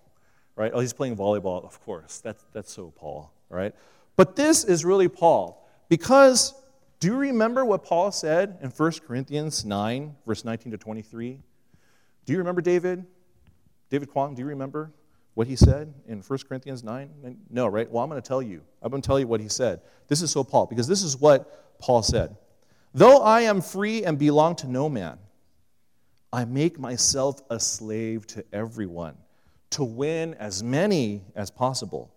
right? 0.55 0.71
Oh, 0.73 0.79
he's 0.79 0.93
playing 0.93 1.15
volleyball, 1.15 1.63
of 1.63 1.79
course. 1.85 2.19
That's, 2.19 2.43
that's 2.53 2.71
so 2.71 2.91
Paul, 2.95 3.31
right? 3.49 3.73
But 4.15 4.35
this 4.35 4.63
is 4.63 4.83
really 4.83 5.07
Paul 5.07 5.67
because 5.89 6.53
do 6.99 7.07
you 7.07 7.17
remember 7.17 7.65
what 7.65 7.83
Paul 7.83 8.11
said 8.11 8.57
in 8.61 8.69
1 8.69 8.91
Corinthians 9.05 9.65
9, 9.65 10.15
verse 10.25 10.45
19 10.45 10.71
to 10.71 10.77
23? 10.77 11.39
Do 12.25 12.31
you 12.33 12.39
remember 12.39 12.61
David? 12.61 13.05
David 13.89 14.09
Kwong, 14.09 14.35
do 14.35 14.41
you 14.41 14.47
remember? 14.47 14.91
What 15.35 15.47
he 15.47 15.55
said 15.55 15.93
in 16.07 16.21
1 16.21 16.39
Corinthians 16.47 16.83
9? 16.83 17.37
No, 17.49 17.67
right? 17.67 17.89
Well, 17.89 18.03
I'm 18.03 18.09
going 18.09 18.21
to 18.21 18.27
tell 18.27 18.41
you. 18.41 18.61
I'm 18.81 18.91
going 18.91 19.01
to 19.01 19.07
tell 19.07 19.19
you 19.19 19.27
what 19.27 19.41
he 19.41 19.49
said. 19.49 19.81
This 20.07 20.21
is 20.21 20.31
so 20.31 20.43
Paul, 20.43 20.67
because 20.67 20.87
this 20.87 21.01
is 21.01 21.17
what 21.17 21.79
Paul 21.79 22.03
said. 22.03 22.35
Though 22.93 23.21
I 23.21 23.41
am 23.41 23.61
free 23.61 24.03
and 24.03 24.19
belong 24.19 24.55
to 24.57 24.67
no 24.67 24.89
man, 24.89 25.17
I 26.31 26.45
make 26.45 26.79
myself 26.79 27.41
a 27.49 27.59
slave 27.59 28.27
to 28.27 28.45
everyone 28.53 29.15
to 29.71 29.83
win 29.83 30.35
as 30.35 30.61
many 30.61 31.23
as 31.35 31.49
possible. 31.49 32.13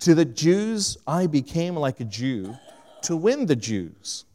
To 0.00 0.14
the 0.14 0.26
Jews, 0.26 0.98
I 1.06 1.26
became 1.26 1.74
like 1.74 2.00
a 2.00 2.04
Jew 2.04 2.54
to 3.02 3.16
win 3.16 3.46
the 3.46 3.56
Jews. 3.56 4.26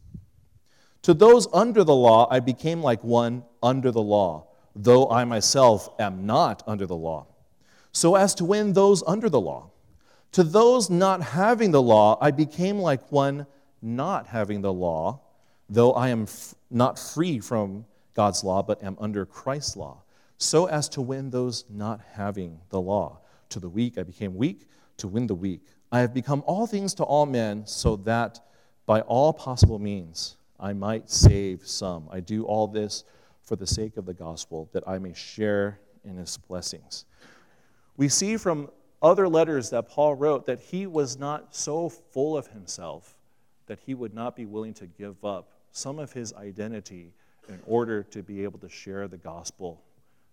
To 1.02 1.14
those 1.14 1.46
under 1.52 1.84
the 1.84 1.94
law, 1.94 2.26
I 2.30 2.40
became 2.40 2.82
like 2.82 3.04
one 3.04 3.44
under 3.62 3.92
the 3.92 4.02
law, 4.02 4.48
though 4.74 5.08
I 5.08 5.24
myself 5.24 5.88
am 6.00 6.26
not 6.26 6.64
under 6.66 6.86
the 6.86 6.96
law 6.96 7.26
so 7.92 8.14
as 8.14 8.34
to 8.36 8.44
win 8.44 8.72
those 8.72 9.02
under 9.06 9.28
the 9.28 9.40
law. 9.40 9.70
To 10.32 10.44
those 10.44 10.90
not 10.90 11.22
having 11.22 11.70
the 11.70 11.82
law, 11.82 12.18
I 12.20 12.30
became 12.30 12.78
like 12.78 13.10
one 13.10 13.46
not 13.80 14.26
having 14.26 14.60
the 14.60 14.72
law, 14.72 15.20
though 15.68 15.92
I 15.92 16.08
am 16.08 16.22
f- 16.24 16.54
not 16.70 16.98
free 16.98 17.38
from 17.38 17.86
God's 18.14 18.44
law, 18.44 18.62
but 18.62 18.82
am 18.82 18.96
under 19.00 19.24
Christ's 19.24 19.76
law, 19.76 20.02
so 20.36 20.66
as 20.66 20.88
to 20.90 21.00
win 21.00 21.30
those 21.30 21.64
not 21.70 22.00
having 22.12 22.60
the 22.70 22.80
law. 22.80 23.20
To 23.50 23.60
the 23.60 23.68
weak, 23.68 23.96
I 23.96 24.02
became 24.02 24.34
weak 24.36 24.68
to 24.98 25.08
win 25.08 25.26
the 25.26 25.34
weak. 25.34 25.62
I 25.90 26.00
have 26.00 26.12
become 26.12 26.42
all 26.46 26.66
things 26.66 26.94
to 26.94 27.04
all 27.04 27.26
men, 27.26 27.66
so 27.66 27.96
that 27.96 28.40
by 28.84 29.00
all 29.02 29.32
possible 29.32 29.78
means 29.78 30.36
I 30.60 30.72
might 30.72 31.08
save 31.08 31.66
some. 31.66 32.08
I 32.10 32.20
do 32.20 32.44
all 32.44 32.66
this 32.66 33.04
for 33.42 33.56
the 33.56 33.66
sake 33.66 33.96
of 33.96 34.04
the 34.04 34.14
gospel, 34.14 34.68
that 34.72 34.86
I 34.86 34.98
may 34.98 35.14
share 35.14 35.80
in 36.04 36.18
its 36.18 36.36
blessings. 36.36 37.06
We 37.98 38.08
see 38.08 38.36
from 38.36 38.70
other 39.02 39.28
letters 39.28 39.70
that 39.70 39.88
Paul 39.88 40.14
wrote 40.14 40.46
that 40.46 40.60
he 40.60 40.86
was 40.86 41.18
not 41.18 41.54
so 41.54 41.88
full 41.88 42.36
of 42.36 42.46
himself 42.46 43.16
that 43.66 43.80
he 43.80 43.92
would 43.92 44.14
not 44.14 44.34
be 44.34 44.46
willing 44.46 44.72
to 44.74 44.86
give 44.86 45.22
up 45.24 45.50
some 45.72 45.98
of 45.98 46.12
his 46.12 46.32
identity 46.32 47.12
in 47.48 47.58
order 47.66 48.04
to 48.04 48.22
be 48.22 48.44
able 48.44 48.60
to 48.60 48.68
share 48.68 49.08
the 49.08 49.18
gospel 49.18 49.82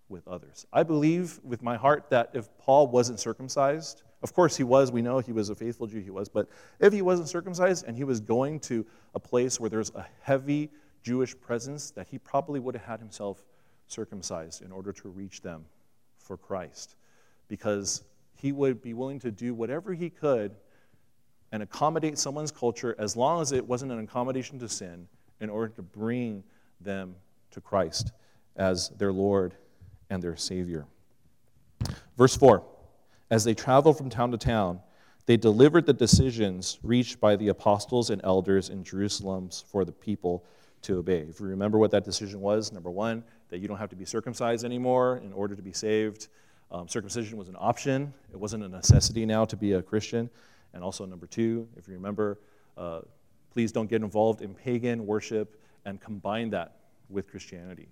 with 0.10 0.28
others. 0.28 0.68
I 0.72 0.84
believe 0.84 1.40
with 1.44 1.64
my 1.64 1.76
heart 1.76 2.10
that 2.12 2.30
if 2.34 2.56
Paul 2.60 2.88
wasn't 2.88 3.20
circumcised, 3.20 4.04
of 4.22 4.32
course 4.34 4.56
he 4.56 4.64
was, 4.64 4.92
we 4.92 5.02
know 5.02 5.18
he 5.18 5.34
was 5.34 5.50
a 5.50 5.56
faithful 5.56 5.88
Jew, 5.88 6.00
he 6.00 6.12
was, 6.12 6.30
but 6.30 6.48
if 6.80 6.94
he 6.94 7.02
wasn't 7.02 7.30
circumcised 7.30 7.86
and 7.88 7.98
he 7.98 8.04
was 8.04 8.20
going 8.20 8.60
to 8.62 8.86
a 9.16 9.20
place 9.20 9.60
where 9.60 9.72
there's 9.72 9.92
a 9.96 10.06
heavy 10.22 10.70
Jewish 11.02 11.38
presence, 11.40 11.90
that 11.92 12.08
he 12.08 12.20
probably 12.20 12.60
would 12.60 12.76
have 12.76 12.86
had 12.86 13.00
himself 13.00 13.44
circumcised 13.88 14.62
in 14.62 14.72
order 14.72 14.94
to 14.94 15.10
reach 15.10 15.42
them 15.42 15.66
for 16.20 16.38
Christ. 16.38 16.96
Because 17.48 18.04
he 18.36 18.52
would 18.52 18.82
be 18.82 18.94
willing 18.94 19.20
to 19.20 19.32
do 19.32 19.54
whatever 19.54 19.94
he 19.94 20.10
could 20.10 20.56
and 21.52 21.64
accommodate 21.64 22.18
someone's 22.18 22.52
culture 22.52 22.96
as 23.00 23.16
long 23.16 23.42
as 23.42 23.52
it 23.52 23.66
wasn't 23.66 23.92
an 23.92 24.00
accommodation 24.00 24.60
to 24.60 24.68
sin 24.68 25.08
in 25.40 25.50
order 25.50 25.74
to 25.76 25.82
bring 25.82 26.44
them 26.82 27.16
to 27.52 27.62
Christ 27.62 28.12
as 28.56 28.90
their 28.90 29.14
Lord 29.14 29.56
and 30.10 30.22
their 30.22 30.36
Savior. 30.36 30.86
Verse 32.18 32.36
4 32.36 32.64
As 33.30 33.44
they 33.44 33.54
traveled 33.54 33.98
from 33.98 34.10
town 34.10 34.32
to 34.32 34.38
town, 34.38 34.80
they 35.26 35.38
delivered 35.38 35.86
the 35.86 35.94
decisions 35.94 36.78
reached 36.84 37.20
by 37.20 37.36
the 37.36 37.48
apostles 37.48 38.10
and 38.10 38.22
elders 38.24 38.70
in 38.70 38.84
Jerusalem 38.84 39.50
for 39.68 39.84
the 39.84 39.92
people 39.92 40.46
to 40.84 40.98
obey. 40.98 41.22
If 41.22 41.40
you 41.40 41.48
remember 41.48 41.80
what 41.80 41.92
that 41.92 42.06
decision 42.06 42.42
was, 42.42 42.72
number 42.72 42.92
one, 42.92 43.24
that 43.50 43.58
you 43.58 43.68
don't 43.68 43.78
have 43.78 43.90
to 43.90 43.96
be 43.96 44.06
circumcised 44.06 44.64
anymore 44.64 45.18
in 45.24 45.34
order 45.34 45.56
to 45.56 45.62
be 45.62 45.74
saved. 45.74 46.28
Um, 46.72 46.88
circumcision 46.88 47.38
was 47.38 47.48
an 47.48 47.56
option, 47.60 48.14
it 48.32 48.40
wasn't 48.40 48.64
a 48.64 48.68
necessity 48.68 49.26
now 49.26 49.46
to 49.46 49.56
be 49.56 49.74
a 49.74 49.82
Christian. 49.82 50.30
And 50.74 50.84
also, 50.84 51.06
number 51.06 51.26
two, 51.26 51.68
if 51.78 51.88
you 51.88 51.94
remember, 51.94 52.40
uh, 52.78 53.02
please 53.52 53.72
don't 53.72 53.90
get 53.90 54.02
involved 54.02 54.42
in 54.42 54.54
pagan 54.54 55.06
worship 55.06 55.62
and 55.86 56.02
combine 56.02 56.50
that 56.50 56.76
with 57.10 57.30
Christianity. 57.30 57.88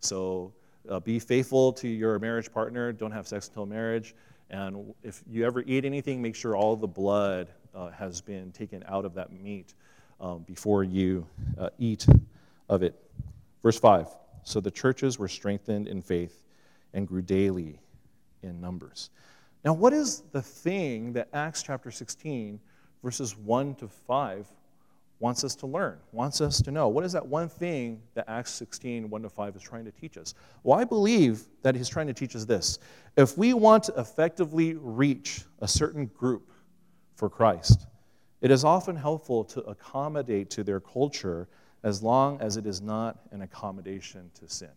So, 0.00 0.52
uh, 0.88 1.00
be 1.00 1.18
faithful 1.18 1.72
to 1.74 1.88
your 1.88 2.18
marriage 2.18 2.52
partner. 2.52 2.92
Don't 2.92 3.12
have 3.12 3.26
sex 3.26 3.48
until 3.48 3.66
marriage. 3.66 4.14
And 4.50 4.94
if 5.02 5.22
you 5.28 5.44
ever 5.44 5.62
eat 5.62 5.84
anything, 5.84 6.22
make 6.22 6.34
sure 6.34 6.56
all 6.56 6.76
the 6.76 6.86
blood 6.86 7.48
uh, 7.74 7.90
has 7.90 8.20
been 8.20 8.52
taken 8.52 8.82
out 8.86 9.04
of 9.04 9.14
that 9.14 9.32
meat 9.32 9.74
um, 10.20 10.42
before 10.42 10.84
you 10.84 11.26
uh, 11.58 11.70
eat 11.78 12.06
of 12.68 12.82
it. 12.82 12.94
Verse 13.62 13.78
5 13.78 14.08
So 14.44 14.60
the 14.60 14.70
churches 14.70 15.18
were 15.18 15.28
strengthened 15.28 15.88
in 15.88 16.02
faith 16.02 16.44
and 16.94 17.06
grew 17.06 17.22
daily 17.22 17.78
in 18.42 18.60
numbers. 18.60 19.10
Now, 19.64 19.74
what 19.74 19.92
is 19.92 20.22
the 20.32 20.42
thing 20.42 21.12
that 21.14 21.28
Acts 21.32 21.62
chapter 21.62 21.90
16, 21.90 22.60
verses 23.02 23.36
1 23.36 23.74
to 23.76 23.88
5, 23.88 24.46
wants 25.20 25.42
us 25.42 25.56
to 25.56 25.66
learn, 25.66 25.98
wants 26.12 26.40
us 26.40 26.62
to 26.62 26.70
know? 26.70 26.88
What 26.88 27.04
is 27.04 27.12
that 27.12 27.26
one 27.26 27.48
thing 27.48 28.00
that 28.14 28.24
Acts 28.28 28.52
16, 28.52 29.10
1 29.10 29.22
to 29.22 29.28
5 29.28 29.56
is 29.56 29.62
trying 29.62 29.84
to 29.84 29.90
teach 29.90 30.16
us? 30.16 30.34
Well, 30.62 30.78
I 30.78 30.84
believe 30.84 31.42
that 31.62 31.74
he's 31.74 31.88
trying 31.88 32.06
to 32.06 32.14
teach 32.14 32.36
us 32.36 32.44
this. 32.44 32.78
If 33.16 33.36
we 33.36 33.52
want 33.52 33.84
to 33.84 33.94
effectively 33.98 34.74
reach 34.74 35.42
a 35.60 35.66
certain 35.66 36.06
group 36.06 36.52
for 37.16 37.28
Christ, 37.28 37.86
it 38.40 38.52
is 38.52 38.62
often 38.62 38.94
helpful 38.94 39.44
to 39.46 39.60
accommodate 39.62 40.50
to 40.50 40.62
their 40.62 40.78
culture 40.78 41.48
as 41.82 42.02
long 42.02 42.40
as 42.40 42.56
it 42.56 42.66
is 42.66 42.80
not 42.80 43.18
an 43.32 43.42
accommodation 43.42 44.30
to 44.38 44.48
sin. 44.48 44.70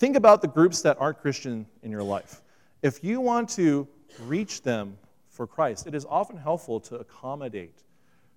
Think 0.00 0.16
about 0.16 0.40
the 0.40 0.48
groups 0.48 0.80
that 0.80 0.96
aren't 0.98 1.20
Christian 1.20 1.66
in 1.82 1.90
your 1.90 2.02
life. 2.02 2.40
If 2.80 3.04
you 3.04 3.20
want 3.20 3.50
to 3.50 3.86
reach 4.20 4.62
them 4.62 4.96
for 5.28 5.46
Christ, 5.46 5.86
it 5.86 5.94
is 5.94 6.06
often 6.08 6.38
helpful 6.38 6.80
to 6.80 6.96
accommodate 6.96 7.82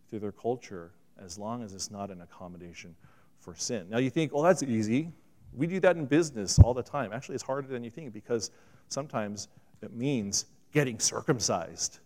through 0.09 0.19
their 0.19 0.33
culture 0.33 0.91
as 1.17 1.37
long 1.37 1.63
as 1.63 1.73
it's 1.73 1.89
not 1.89 2.11
an 2.11 2.19
accommodation 2.19 2.93
for 3.39 3.55
sin. 3.55 3.87
Now 3.89 3.99
you 3.99 4.09
think, 4.09 4.33
well, 4.33 4.43
that's 4.43 4.61
easy. 4.61 5.09
We 5.53 5.65
do 5.65 5.79
that 5.79 5.95
in 5.95 6.05
business 6.05 6.59
all 6.59 6.73
the 6.73 6.83
time. 6.83 7.13
Actually, 7.13 7.35
it's 7.35 7.45
harder 7.45 7.69
than 7.69 7.81
you 7.81 7.89
think 7.89 8.11
because 8.11 8.51
sometimes 8.89 9.47
it 9.81 9.93
means 9.93 10.47
getting 10.73 10.99
circumcised. 10.99 11.99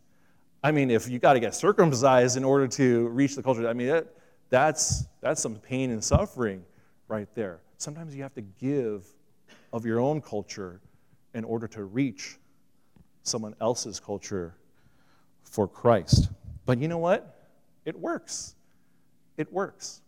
I 0.63 0.71
mean, 0.71 0.91
if 0.91 1.09
you 1.09 1.17
got 1.17 1.33
to 1.33 1.39
get 1.39 1.55
circumcised 1.55 2.37
in 2.37 2.43
order 2.43 2.67
to 2.67 3.07
reach 3.07 3.35
the 3.35 3.41
culture, 3.41 3.67
I 3.67 3.73
mean, 3.73 3.87
that, 3.87 4.13
that's, 4.51 5.05
that's 5.19 5.41
some 5.41 5.55
pain 5.55 5.89
and 5.89 6.03
suffering 6.03 6.63
right 7.07 7.27
there. 7.33 7.61
Sometimes 7.79 8.15
you 8.15 8.21
have 8.21 8.35
to 8.35 8.41
give 8.41 9.07
of 9.77 9.85
your 9.85 9.99
own 9.99 10.21
culture 10.21 10.81
in 11.33 11.43
order 11.43 11.67
to 11.67 11.85
reach 11.85 12.37
someone 13.23 13.55
else's 13.61 13.99
culture 13.99 14.55
for 15.43 15.67
Christ. 15.67 16.29
But 16.65 16.79
you 16.79 16.87
know 16.87 16.97
what? 16.97 17.51
It 17.85 17.97
works. 17.97 18.55
It 19.37 19.51
works. 19.53 20.01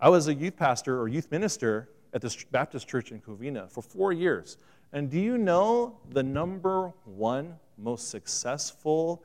I 0.00 0.08
was 0.08 0.28
a 0.28 0.34
youth 0.34 0.56
pastor 0.56 1.00
or 1.00 1.08
youth 1.08 1.30
minister 1.30 1.88
at 2.12 2.20
this 2.20 2.44
Baptist 2.44 2.88
church 2.88 3.12
in 3.12 3.20
Covina 3.20 3.70
for 3.70 3.82
four 3.82 4.12
years. 4.12 4.58
And 4.92 5.10
do 5.10 5.20
you 5.20 5.38
know 5.38 5.98
the 6.10 6.22
number 6.22 6.92
one 7.04 7.54
most 7.76 8.08
successful 8.10 9.22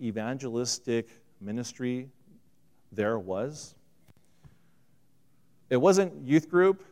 evangelistic 0.00 1.08
ministry 1.40 2.08
there 2.92 3.18
was? 3.18 3.74
It 5.68 5.78
wasn't 5.78 6.26
youth 6.26 6.48
group, 6.48 6.84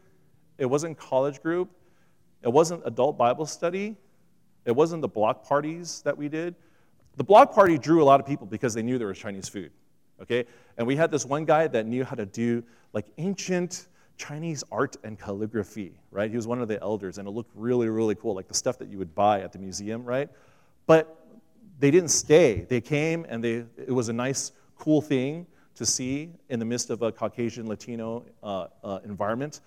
it 0.58 0.66
wasn't 0.66 0.98
college 0.98 1.40
group, 1.42 1.70
it 2.44 2.52
wasn't 2.52 2.82
adult 2.84 3.18
Bible 3.18 3.46
study, 3.46 3.96
it 4.64 4.72
wasn't 4.72 5.02
the 5.02 5.08
block 5.08 5.46
parties 5.46 6.02
that 6.02 6.16
we 6.16 6.28
did. 6.28 6.54
The 7.16 7.24
block 7.24 7.54
party 7.54 7.78
drew 7.78 8.02
a 8.02 8.04
lot 8.04 8.20
of 8.20 8.26
people 8.26 8.46
because 8.46 8.74
they 8.74 8.82
knew 8.82 8.98
there 8.98 9.08
was 9.08 9.18
Chinese 9.18 9.48
food. 9.48 9.70
Okay? 10.20 10.44
And 10.78 10.86
we 10.86 10.94
had 10.94 11.10
this 11.10 11.24
one 11.24 11.44
guy 11.44 11.66
that 11.68 11.86
knew 11.86 12.04
how 12.04 12.16
to 12.16 12.26
do 12.26 12.62
like 12.92 13.06
ancient 13.18 13.88
Chinese 14.16 14.62
art 14.70 14.96
and 15.02 15.18
calligraphy, 15.18 15.92
right? 16.10 16.30
He 16.30 16.36
was 16.36 16.46
one 16.46 16.60
of 16.60 16.68
the 16.68 16.80
elders, 16.80 17.18
and 17.18 17.26
it 17.26 17.32
looked 17.32 17.50
really, 17.54 17.88
really 17.88 18.14
cool, 18.14 18.34
like 18.34 18.46
the 18.46 18.54
stuff 18.54 18.78
that 18.78 18.88
you 18.88 18.98
would 18.98 19.14
buy 19.14 19.40
at 19.40 19.52
the 19.52 19.58
museum, 19.58 20.04
right? 20.04 20.28
But 20.86 21.26
they 21.80 21.90
didn't 21.90 22.10
stay. 22.10 22.66
They 22.68 22.80
came, 22.80 23.26
and 23.28 23.42
they, 23.42 23.64
it 23.76 23.90
was 23.90 24.08
a 24.08 24.12
nice, 24.12 24.52
cool 24.78 25.00
thing 25.00 25.46
to 25.74 25.84
see 25.84 26.30
in 26.48 26.60
the 26.60 26.64
midst 26.64 26.90
of 26.90 27.02
a 27.02 27.10
Caucasian 27.10 27.66
Latino 27.66 28.24
uh, 28.42 28.68
uh, 28.84 29.00
environment, 29.04 29.60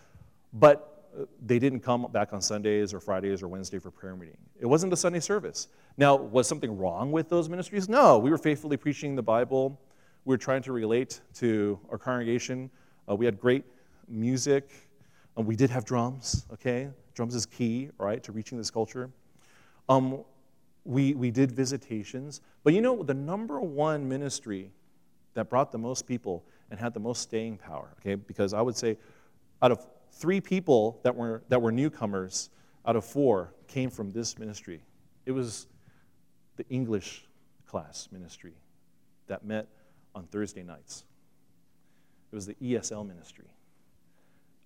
but 0.54 0.97
they 1.46 1.60
didn't 1.60 1.80
come 1.80 2.08
back 2.12 2.34
on 2.34 2.42
Sundays 2.42 2.94
or 2.94 3.00
Fridays 3.00 3.42
or 3.42 3.48
Wednesday 3.48 3.80
for 3.80 3.92
prayer 3.92 4.16
meeting. 4.16 4.38
It 4.60 4.66
wasn't 4.66 4.94
a 4.94 4.98
Sunday 4.98 5.20
service. 5.20 5.68
Now, 5.98 6.16
was 6.16 6.48
something 6.48 6.78
wrong 6.78 7.12
with 7.12 7.30
those 7.30 7.50
ministries? 7.50 7.90
No, 7.90 8.20
we 8.20 8.30
were 8.30 8.38
faithfully 8.38 8.78
preaching 8.78 9.16
the 9.16 9.24
Bible. 9.24 9.80
We 10.26 10.34
were 10.34 10.38
trying 10.38 10.62
to 10.64 10.72
relate 10.72 11.22
to 11.36 11.80
our 11.90 11.98
congregation. 11.98 12.70
Uh, 13.10 13.16
we 13.16 13.26
had 13.26 13.40
great 13.40 13.66
music. 14.08 14.70
and 15.36 15.46
we 15.46 15.56
did 15.56 15.70
have 15.70 15.86
drums, 15.86 16.46
okay? 16.52 16.90
Drums 17.14 17.36
is 17.36 17.46
key, 17.46 17.90
right, 17.98 18.24
to 18.24 18.32
reaching 18.32 18.58
this 18.58 18.72
culture. 18.72 19.10
Um, 19.88 20.24
we, 20.84 21.14
we 21.14 21.32
did 21.32 21.52
visitations. 21.52 22.42
But 22.64 22.74
you 22.74 22.82
know, 22.82 23.04
the 23.04 23.14
number 23.14 23.60
one 23.60 24.08
ministry 24.08 24.72
that 25.34 25.50
brought 25.50 25.72
the 25.72 25.78
most 25.78 26.08
people 26.08 26.44
and 26.72 26.80
had 26.80 26.94
the 26.94 27.00
most 27.00 27.22
staying 27.22 27.58
power, 27.58 27.96
okay? 28.00 28.16
Because 28.16 28.54
I 28.54 28.62
would 28.62 28.76
say 28.76 28.98
out 29.62 29.72
of 29.72 29.86
three 30.12 30.42
people 30.42 31.00
that 31.04 31.16
were, 31.16 31.44
that 31.50 31.62
were 31.62 31.72
newcomers, 31.72 32.50
out 32.86 32.96
of 32.96 33.06
four 33.06 33.54
came 33.68 33.90
from 33.90 34.12
this 34.12 34.40
ministry. 34.40 34.82
It 35.26 35.32
was 35.32 35.68
the 36.56 36.66
English 36.70 37.26
class 37.66 38.08
ministry 38.12 38.54
that 39.28 39.46
met 39.46 39.68
on 40.16 40.26
Thursday 40.28 40.64
nights. 40.64 41.04
It 42.32 42.36
was 42.36 42.46
the 42.46 42.56
ESL 42.56 43.06
ministry. 43.08 43.46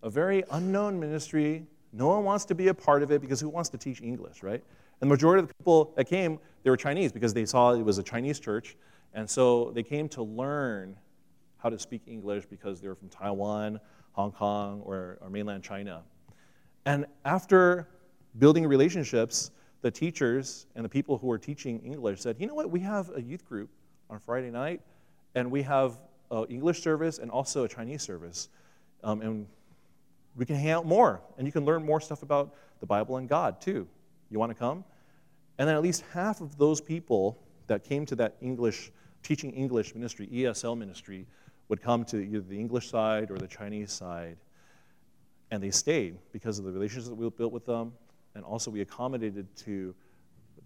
A 0.03 0.09
very 0.09 0.43
unknown 0.51 0.99
ministry. 0.99 1.65
No 1.93 2.07
one 2.07 2.23
wants 2.23 2.45
to 2.45 2.55
be 2.55 2.67
a 2.67 2.73
part 2.73 3.03
of 3.03 3.11
it 3.11 3.21
because 3.21 3.39
who 3.39 3.49
wants 3.49 3.69
to 3.69 3.77
teach 3.77 4.01
English, 4.01 4.43
right? 4.43 4.63
And 5.01 5.09
the 5.09 5.13
majority 5.13 5.41
of 5.41 5.47
the 5.47 5.53
people 5.55 5.93
that 5.95 6.05
came, 6.05 6.39
they 6.63 6.69
were 6.69 6.77
Chinese 6.77 7.11
because 7.11 7.33
they 7.33 7.45
saw 7.45 7.73
it 7.73 7.81
was 7.81 7.97
a 7.97 8.03
Chinese 8.03 8.39
church 8.39 8.77
and 9.13 9.29
so 9.29 9.71
they 9.71 9.83
came 9.83 10.07
to 10.09 10.23
learn 10.23 10.97
how 11.57 11.69
to 11.69 11.77
speak 11.77 12.03
English 12.07 12.45
because 12.45 12.81
they 12.81 12.87
were 12.87 12.95
from 12.95 13.09
Taiwan, 13.09 13.79
Hong 14.13 14.31
Kong, 14.31 14.81
or, 14.85 15.17
or 15.21 15.29
mainland 15.29 15.63
China. 15.63 16.03
And 16.85 17.05
after 17.25 17.87
building 18.39 18.65
relationships, 18.67 19.51
the 19.81 19.91
teachers 19.91 20.67
and 20.75 20.85
the 20.85 20.89
people 20.89 21.17
who 21.17 21.27
were 21.27 21.37
teaching 21.37 21.79
English 21.79 22.21
said, 22.21 22.35
you 22.39 22.47
know 22.47 22.55
what, 22.55 22.69
we 22.69 22.79
have 22.81 23.09
a 23.15 23.21
youth 23.21 23.47
group 23.47 23.69
on 24.09 24.19
Friday 24.19 24.51
night, 24.51 24.81
and 25.35 25.49
we 25.49 25.61
have 25.63 25.97
an 26.29 26.45
English 26.49 26.81
service 26.81 27.19
and 27.19 27.31
also 27.31 27.63
a 27.63 27.67
Chinese 27.67 28.01
service. 28.01 28.49
Um, 29.03 29.21
and 29.21 29.47
we 30.35 30.45
can 30.45 30.55
hang 30.55 30.71
out 30.71 30.85
more, 30.85 31.21
and 31.37 31.47
you 31.47 31.51
can 31.51 31.65
learn 31.65 31.83
more 31.83 31.99
stuff 31.99 32.23
about 32.23 32.55
the 32.79 32.85
Bible 32.85 33.17
and 33.17 33.27
God, 33.27 33.61
too. 33.61 33.87
You 34.29 34.39
want 34.39 34.51
to 34.51 34.57
come? 34.57 34.83
And 35.57 35.67
then 35.67 35.75
at 35.75 35.81
least 35.81 36.03
half 36.13 36.41
of 36.41 36.57
those 36.57 36.79
people 36.79 37.37
that 37.67 37.83
came 37.83 38.05
to 38.07 38.15
that 38.15 38.35
English 38.41 38.91
teaching 39.23 39.51
English 39.51 39.93
ministry, 39.93 40.27
ESL 40.31 40.77
ministry, 40.77 41.27
would 41.71 41.81
come 41.81 42.03
to 42.03 42.17
either 42.17 42.41
the 42.41 42.59
English 42.59 42.89
side 42.89 43.31
or 43.31 43.37
the 43.37 43.47
Chinese 43.47 43.93
side. 43.93 44.35
And 45.51 45.63
they 45.63 45.71
stayed 45.71 46.17
because 46.33 46.59
of 46.59 46.65
the 46.65 46.71
relationships 46.71 47.07
that 47.07 47.15
we 47.15 47.29
built 47.29 47.53
with 47.53 47.65
them, 47.65 47.93
and 48.35 48.43
also 48.43 48.69
we 48.69 48.81
accommodated 48.81 49.47
to 49.65 49.95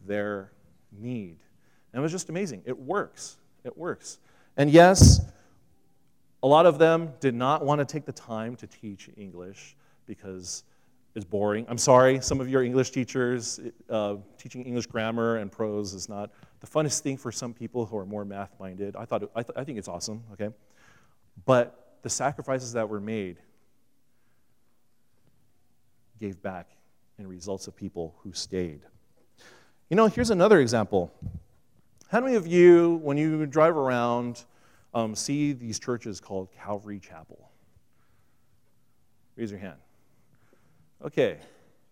their 0.08 0.52
need. 0.91 1.38
And 1.94 2.00
it 2.00 2.02
was 2.02 2.12
just 2.12 2.30
amazing. 2.30 2.63
It 2.65 2.78
works. 2.78 3.38
It 3.63 3.78
works. 3.78 4.18
And 4.58 4.72
yes, 4.72 5.22
A 6.46 6.48
lot 6.48 6.68
of 6.68 6.78
them 6.78 7.12
did 7.20 7.34
not 7.34 7.65
want 7.65 7.80
to 7.80 7.86
take 7.86 8.06
the 8.06 8.12
time 8.12 8.56
to 8.58 8.68
teach 8.68 9.10
English 9.18 9.76
because 10.06 10.63
it's 11.15 11.26
boring. 11.26 11.65
I'm 11.68 11.80
sorry, 11.80 12.22
some 12.22 12.39
of 12.39 12.48
your 12.48 12.62
English 12.62 12.91
teachers, 12.91 13.60
uh, 13.89 14.18
teaching 14.38 14.63
English 14.63 14.86
grammar 14.86 15.38
and 15.38 15.52
prose 15.52 15.96
is 15.96 16.08
not 16.08 16.30
the 16.60 16.68
funnest 16.68 17.00
thing 17.00 17.18
for 17.18 17.32
some 17.32 17.52
people 17.52 17.88
who 17.88 17.98
are 17.98 18.06
more 18.06 18.24
math 18.26 18.52
minded. 18.60 18.96
I, 18.96 19.06
thought 19.06 19.22
th- 19.34 19.48
I 19.56 19.63
think 19.63 19.80
it's 19.80 19.88
awesome, 19.88 20.24
okay? 20.34 20.50
But 21.43 21.98
the 22.02 22.10
sacrifices 22.10 22.74
that 22.74 22.88
were 22.88 23.02
made 23.02 23.38
gave 26.19 26.41
back 26.41 26.69
in 27.17 27.28
results 27.28 27.67
of 27.67 27.76
people 27.76 28.15
who 28.19 28.32
stayed. 28.32 28.82
You 29.89 29.95
know, 29.95 30.08
here's 30.08 30.30
another 30.30 30.60
example. 30.60 31.13
How 32.10 32.21
many 32.21 32.36
of 32.36 32.48
you, 32.48 33.00
when 33.04 33.17
you 33.17 33.45
drive 33.45 33.76
around, 33.76 34.45
um, 34.93 35.15
see 35.15 35.54
these 35.54 35.80
churches 35.80 36.19
called 36.19 36.50
Calvary 36.52 37.00
Chapel? 37.00 37.50
Raise 39.36 39.52
your 39.52 39.60
hand. 39.60 39.78
Okay. 41.04 41.38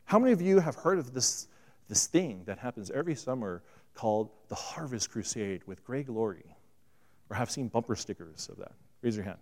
How 0.06 0.20
many 0.20 0.32
of 0.32 0.42
you 0.42 0.60
have 0.60 0.76
heard 0.76 1.00
of 1.00 1.14
this, 1.14 1.48
this 1.90 2.08
thing 2.08 2.44
that 2.46 2.58
happens 2.58 2.92
every 2.92 3.16
summer 3.16 3.62
called 3.94 4.30
the 4.48 4.56
Harvest 4.56 5.10
Crusade 5.12 5.62
with 5.66 5.84
Greg 5.84 6.10
Laurie? 6.10 6.56
Or 7.30 7.36
have 7.36 7.50
seen 7.50 7.68
bumper 7.68 7.96
stickers 7.96 8.50
of 8.50 8.58
that? 8.58 8.74
Raise 9.04 9.18
your 9.18 9.26
hand. 9.26 9.38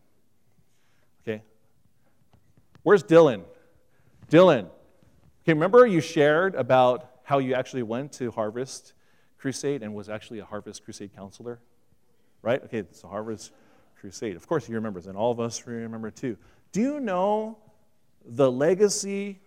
Okay. 1.21 1.43
Where's 2.82 3.04
Dylan? 3.04 3.43
Dylan. 4.30 4.65
Okay, 5.43 5.54
remember 5.54 5.86
you 5.86 6.02
shared 6.02 6.56
about 6.56 7.10
how 7.24 7.38
you 7.38 7.54
actually 7.54 7.84
went 7.84 8.12
to 8.13 8.32
Harvest 8.32 8.93
Crusade 9.38 9.84
and 9.84 9.93
was 9.93 10.10
actually 10.10 10.39
a 10.39 10.45
Harvest 10.45 10.84
Crusade 10.84 11.15
counselor? 11.15 11.60
Right? 12.41 12.62
Okay, 12.63 12.84
a 13.04 13.08
Harvest 13.08 13.52
Crusade. 14.00 14.36
Of 14.36 14.47
course, 14.47 14.65
he 14.65 14.74
remembers, 14.74 15.06
and 15.06 15.15
all 15.15 15.32
of 15.32 15.39
us 15.39 15.65
remember 15.67 16.10
too. 16.10 16.38
Do 16.71 16.82
you 16.82 17.00
know 17.00 17.60
the 18.26 18.52
legacy 18.52 19.41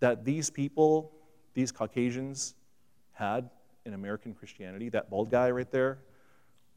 that 0.00 0.24
these 0.24 0.50
people, 0.50 1.12
these 1.54 1.70
Caucasians, 1.70 2.54
had 3.12 3.48
in 3.84 3.94
American 3.94 4.34
Christianity? 4.34 4.88
That 4.88 5.08
bald 5.08 5.30
guy 5.30 5.52
right 5.52 5.70
there? 5.70 5.98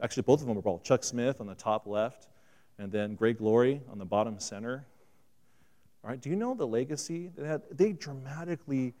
Actually, 0.02 0.24
both 0.24 0.40
of 0.40 0.46
them 0.46 0.56
were 0.56 0.62
bald. 0.62 0.82
Chuck 0.82 1.04
Smith 1.04 1.40
on 1.40 1.46
the 1.46 1.54
top 1.54 1.86
left, 1.86 2.26
and 2.78 2.90
then 2.90 3.14
Greg 3.14 3.40
Laurie 3.40 3.80
on 3.90 3.98
the 3.98 4.04
bottom 4.04 4.38
center. 4.40 4.84
All 6.02 6.10
right, 6.10 6.20
do 6.20 6.28
you 6.28 6.36
know 6.36 6.54
the 6.54 6.66
legacy 6.66 7.30
they 7.36 7.46
had? 7.46 7.62
They 7.70 7.92
dramatically 7.92 8.94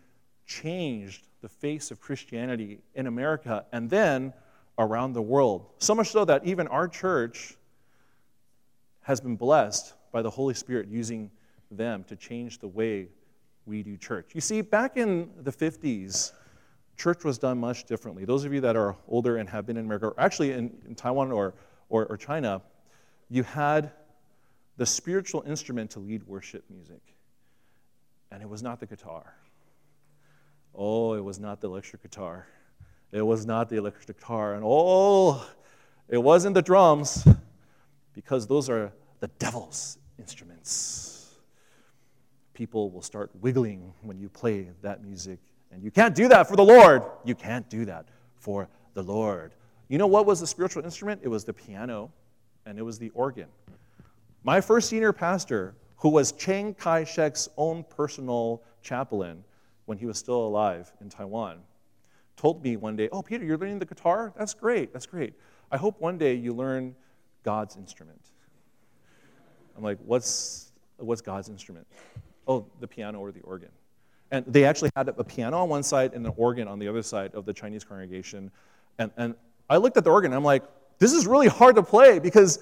changed 0.46 1.26
the 1.40 1.48
face 1.48 1.90
of 1.90 2.00
Christianity 2.00 2.78
in 2.94 3.08
America 3.08 3.64
and 3.72 3.90
then 3.90 4.32
around 4.78 5.12
the 5.12 5.22
world. 5.22 5.66
So 5.78 5.94
much 5.94 6.10
so 6.10 6.24
that 6.24 6.44
even 6.44 6.68
our 6.68 6.86
church 6.86 7.56
has 9.02 9.20
been 9.20 9.36
blessed 9.36 9.94
by 10.12 10.22
the 10.22 10.30
Holy 10.30 10.54
Spirit 10.54 10.88
using 10.88 11.30
them 11.70 12.04
to 12.04 12.14
change 12.14 12.58
the 12.58 12.68
way 12.68 13.08
we 13.66 13.82
do 13.82 13.96
church. 13.96 14.30
You 14.34 14.40
see, 14.40 14.60
back 14.60 14.96
in 14.96 15.30
the 15.42 15.52
50s, 15.52 16.32
church 17.02 17.24
was 17.24 17.36
done 17.36 17.58
much 17.58 17.84
differently. 17.84 18.24
Those 18.24 18.44
of 18.44 18.52
you 18.54 18.60
that 18.60 18.76
are 18.76 18.96
older 19.08 19.38
and 19.38 19.48
have 19.48 19.66
been 19.66 19.76
in 19.76 19.84
America, 19.84 20.06
or 20.06 20.14
actually 20.18 20.52
in, 20.52 20.70
in 20.86 20.94
Taiwan 20.94 21.32
or, 21.32 21.54
or, 21.88 22.06
or 22.06 22.16
China, 22.16 22.62
you 23.28 23.42
had 23.42 23.90
the 24.76 24.86
spiritual 24.86 25.42
instrument 25.44 25.90
to 25.90 25.98
lead 25.98 26.22
worship 26.28 26.62
music. 26.70 27.02
And 28.30 28.40
it 28.40 28.48
was 28.48 28.62
not 28.62 28.78
the 28.78 28.86
guitar. 28.86 29.34
Oh, 30.74 31.14
it 31.14 31.24
was 31.24 31.40
not 31.40 31.60
the 31.60 31.66
electric 31.66 32.02
guitar. 32.02 32.46
It 33.10 33.22
was 33.22 33.44
not 33.46 33.68
the 33.68 33.76
electric 33.76 34.06
guitar. 34.06 34.54
And 34.54 34.62
oh, 34.64 35.44
it 36.08 36.22
wasn't 36.22 36.54
the 36.54 36.62
drums, 36.62 37.26
because 38.14 38.46
those 38.46 38.70
are 38.70 38.92
the 39.18 39.28
devil's 39.40 39.98
instruments. 40.20 41.34
People 42.54 42.90
will 42.90 43.02
start 43.02 43.30
wiggling 43.40 43.92
when 44.02 44.18
you 44.18 44.28
play 44.28 44.68
that 44.82 45.02
music. 45.02 45.40
And 45.72 45.82
you 45.82 45.90
can't 45.90 46.14
do 46.14 46.28
that 46.28 46.48
for 46.48 46.56
the 46.56 46.64
Lord. 46.64 47.02
You 47.24 47.34
can't 47.34 47.68
do 47.68 47.86
that 47.86 48.06
for 48.36 48.68
the 48.94 49.02
Lord. 49.02 49.54
You 49.88 49.98
know 49.98 50.06
what 50.06 50.26
was 50.26 50.40
the 50.40 50.46
spiritual 50.46 50.84
instrument? 50.84 51.20
It 51.24 51.28
was 51.28 51.44
the 51.44 51.52
piano 51.52 52.10
and 52.66 52.78
it 52.78 52.82
was 52.82 52.98
the 52.98 53.10
organ. 53.10 53.48
My 54.44 54.60
first 54.60 54.88
senior 54.88 55.12
pastor, 55.12 55.74
who 55.96 56.10
was 56.10 56.32
Chiang 56.32 56.74
Kai 56.74 57.04
shek's 57.04 57.48
own 57.56 57.84
personal 57.84 58.62
chaplain, 58.82 59.44
when 59.86 59.98
he 59.98 60.06
was 60.06 60.18
still 60.18 60.46
alive 60.46 60.92
in 61.00 61.08
Taiwan, 61.08 61.58
told 62.36 62.62
me 62.62 62.76
one 62.76 62.96
day, 62.96 63.08
Oh, 63.10 63.22
Peter, 63.22 63.44
you're 63.44 63.58
learning 63.58 63.78
the 63.78 63.86
guitar? 63.86 64.32
That's 64.36 64.54
great. 64.54 64.92
That's 64.92 65.06
great. 65.06 65.34
I 65.70 65.76
hope 65.76 66.00
one 66.00 66.18
day 66.18 66.34
you 66.34 66.52
learn 66.52 66.94
God's 67.42 67.76
instrument. 67.76 68.20
I'm 69.76 69.82
like, 69.82 69.98
What's, 70.04 70.72
what's 70.98 71.20
God's 71.20 71.48
instrument? 71.48 71.86
Oh, 72.46 72.66
the 72.80 72.86
piano 72.86 73.20
or 73.20 73.32
the 73.32 73.40
organ. 73.40 73.70
And 74.32 74.44
they 74.48 74.64
actually 74.64 74.90
had 74.96 75.08
a 75.08 75.22
piano 75.22 75.58
on 75.58 75.68
one 75.68 75.84
side 75.84 76.14
and 76.14 76.26
an 76.26 76.32
organ 76.36 76.66
on 76.66 76.80
the 76.80 76.88
other 76.88 77.02
side 77.02 77.32
of 77.34 77.46
the 77.46 77.52
Chinese 77.52 77.84
congregation. 77.84 78.50
And, 78.98 79.12
and 79.16 79.34
I 79.70 79.76
looked 79.76 79.96
at 79.96 80.02
the 80.02 80.10
organ 80.10 80.32
and 80.32 80.36
I'm 80.36 80.44
like, 80.44 80.64
this 80.98 81.12
is 81.12 81.26
really 81.26 81.48
hard 81.48 81.76
to 81.76 81.82
play 81.84 82.18
because 82.18 82.58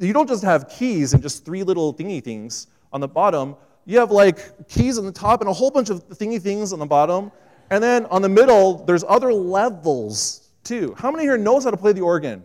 you 0.00 0.12
don't 0.12 0.28
just 0.28 0.42
have 0.42 0.68
keys 0.68 1.12
and 1.12 1.22
just 1.22 1.44
three 1.44 1.62
little 1.62 1.94
thingy 1.94 2.24
things 2.24 2.66
on 2.92 3.00
the 3.00 3.08
bottom 3.08 3.54
you 3.86 3.98
have 3.98 4.10
like 4.10 4.68
keys 4.68 4.98
on 4.98 5.04
the 5.04 5.12
top 5.12 5.40
and 5.40 5.50
a 5.50 5.52
whole 5.52 5.70
bunch 5.70 5.90
of 5.90 6.08
thingy 6.10 6.40
things 6.40 6.72
on 6.72 6.78
the 6.78 6.86
bottom. 6.86 7.32
And 7.70 7.82
then 7.82 8.06
on 8.06 8.22
the 8.22 8.28
middle, 8.28 8.84
there's 8.84 9.04
other 9.06 9.32
levels 9.32 10.48
too. 10.64 10.94
How 10.98 11.10
many 11.10 11.24
here 11.24 11.38
knows 11.38 11.64
how 11.64 11.70
to 11.70 11.76
play 11.76 11.92
the 11.92 12.00
organ? 12.00 12.44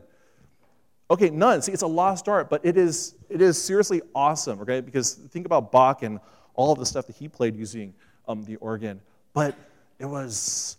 Okay, 1.11 1.29
none. 1.29 1.61
See, 1.61 1.71
it's 1.71 1.83
a 1.83 1.87
lost 1.87 2.27
art, 2.27 2.49
but 2.49 2.65
it 2.65 2.77
is, 2.77 3.15
it 3.29 3.41
is 3.41 3.61
seriously 3.61 4.01
awesome, 4.15 4.59
okay? 4.61 4.81
Because 4.81 5.13
think 5.13 5.45
about 5.45 5.71
Bach 5.71 6.01
and 6.01 6.19
all 6.55 6.71
of 6.71 6.79
the 6.79 6.85
stuff 6.85 7.05
that 7.07 7.15
he 7.15 7.27
played 7.27 7.55
using 7.55 7.93
um, 8.27 8.43
the 8.43 8.55
organ. 8.57 9.01
But 9.33 9.55
it 9.99 10.05
was 10.05 10.77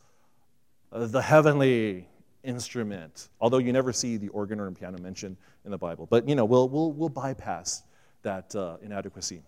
uh, 0.93 1.07
the 1.07 1.23
heavenly 1.23 2.09
instrument, 2.45 3.29
although 3.41 3.59
you 3.59 3.73
never 3.73 3.93
see 3.93 4.17
the 4.17 4.29
organ 4.29 4.61
or 4.61 4.71
piano 4.71 4.99
mentioned 4.99 5.37
in 5.65 5.71
the 5.71 5.79
Bible. 5.79 6.07
But, 6.09 6.29
you 6.29 6.35
know, 6.35 6.45
we'll, 6.45 6.69
we'll, 6.69 6.93
we'll 6.93 7.09
bypass 7.09 7.83
that 8.23 8.55
uh, 8.55 8.77
inadequacy. 8.83 9.43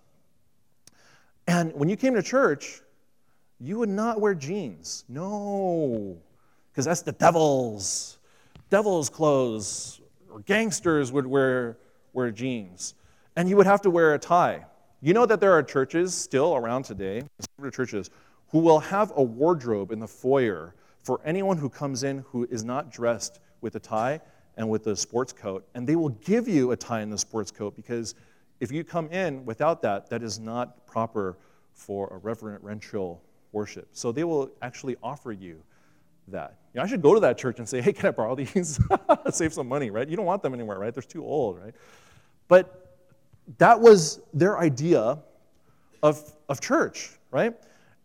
And 1.47 1.73
when 1.75 1.89
you 1.89 1.97
came 1.97 2.15
to 2.15 2.23
church, 2.23 2.83
you 3.61 3.79
would 3.79 3.89
not 3.89 4.21
wear 4.21 4.35
jeans. 4.35 5.05
No, 5.09 6.19
because 6.71 6.85
that's 6.85 7.03
the 7.03 7.13
devil's, 7.13 8.19
devil's 8.71 9.09
clothes. 9.09 10.01
Or 10.31 10.41
gangsters 10.41 11.11
would 11.11 11.27
wear, 11.27 11.79
wear 12.13 12.31
jeans. 12.31 12.95
And 13.35 13.49
you 13.49 13.57
would 13.57 13.67
have 13.67 13.81
to 13.83 13.91
wear 13.91 14.15
a 14.15 14.19
tie. 14.19 14.67
You 15.01 15.15
know 15.15 15.27
that 15.27 15.39
there 15.39 15.53
are 15.53 15.63
churches 15.63 16.13
still 16.13 16.57
around 16.57 16.83
today, 16.83 17.23
churches, 17.73 18.11
who 18.49 18.59
will 18.59 18.81
have 18.81 19.13
a 19.15 19.23
wardrobe 19.23 19.93
in 19.93 20.01
the 20.01 20.09
foyer 20.09 20.75
for 21.05 21.21
anyone 21.25 21.57
who 21.57 21.69
comes 21.69 22.03
in 22.03 22.19
who 22.31 22.49
is 22.51 22.65
not 22.65 22.91
dressed 22.91 23.39
with 23.61 23.77
a 23.77 23.81
tie 23.81 24.21
and 24.57 24.69
with 24.69 24.89
a 24.89 24.97
sports 24.97 25.33
coat. 25.33 25.69
And 25.75 25.87
they 25.87 25.95
will 25.95 26.09
give 26.09 26.49
you 26.49 26.73
a 26.73 26.77
tie 26.77 27.01
and 27.01 27.13
the 27.13 27.19
sports 27.19 27.53
coat 27.53 27.77
because 27.77 28.17
if 28.59 28.73
you 28.73 28.83
come 28.83 29.09
in 29.11 29.45
without 29.45 29.83
that, 29.83 30.11
that 30.11 30.25
is 30.25 30.41
not 30.41 30.85
proper 30.85 31.39
for 31.75 32.09
a 32.09 32.17
reverential 32.17 33.23
worship. 33.53 33.89
So 33.93 34.11
they 34.11 34.25
will 34.25 34.51
actually 34.63 34.97
offer 35.01 35.31
you 35.31 35.63
that. 36.27 36.57
You 36.75 36.79
know, 36.79 36.85
I 36.85 36.89
should 36.89 37.03
go 37.03 37.15
to 37.15 37.21
that 37.21 37.39
church 37.39 37.61
and 37.61 37.69
say, 37.69 37.81
hey, 37.81 37.93
can 37.93 38.07
I 38.07 38.11
borrow 38.11 38.35
these? 38.35 38.81
Save 39.31 39.55
some 39.55 39.69
money, 39.69 39.91
right? 39.91 40.09
You 40.09 40.17
don't 40.17 40.27
want 40.27 40.43
them 40.43 40.55
anywhere, 40.55 40.79
right? 40.79 40.93
They're 40.93 41.05
too 41.05 41.25
old, 41.25 41.61
right? 41.61 41.75
But 42.49 42.88
that 43.57 43.81
was 43.81 44.21
their 44.35 44.59
idea 44.59 45.19
of, 46.03 46.37
of 46.49 46.61
church, 46.61 47.19
right? 47.31 47.55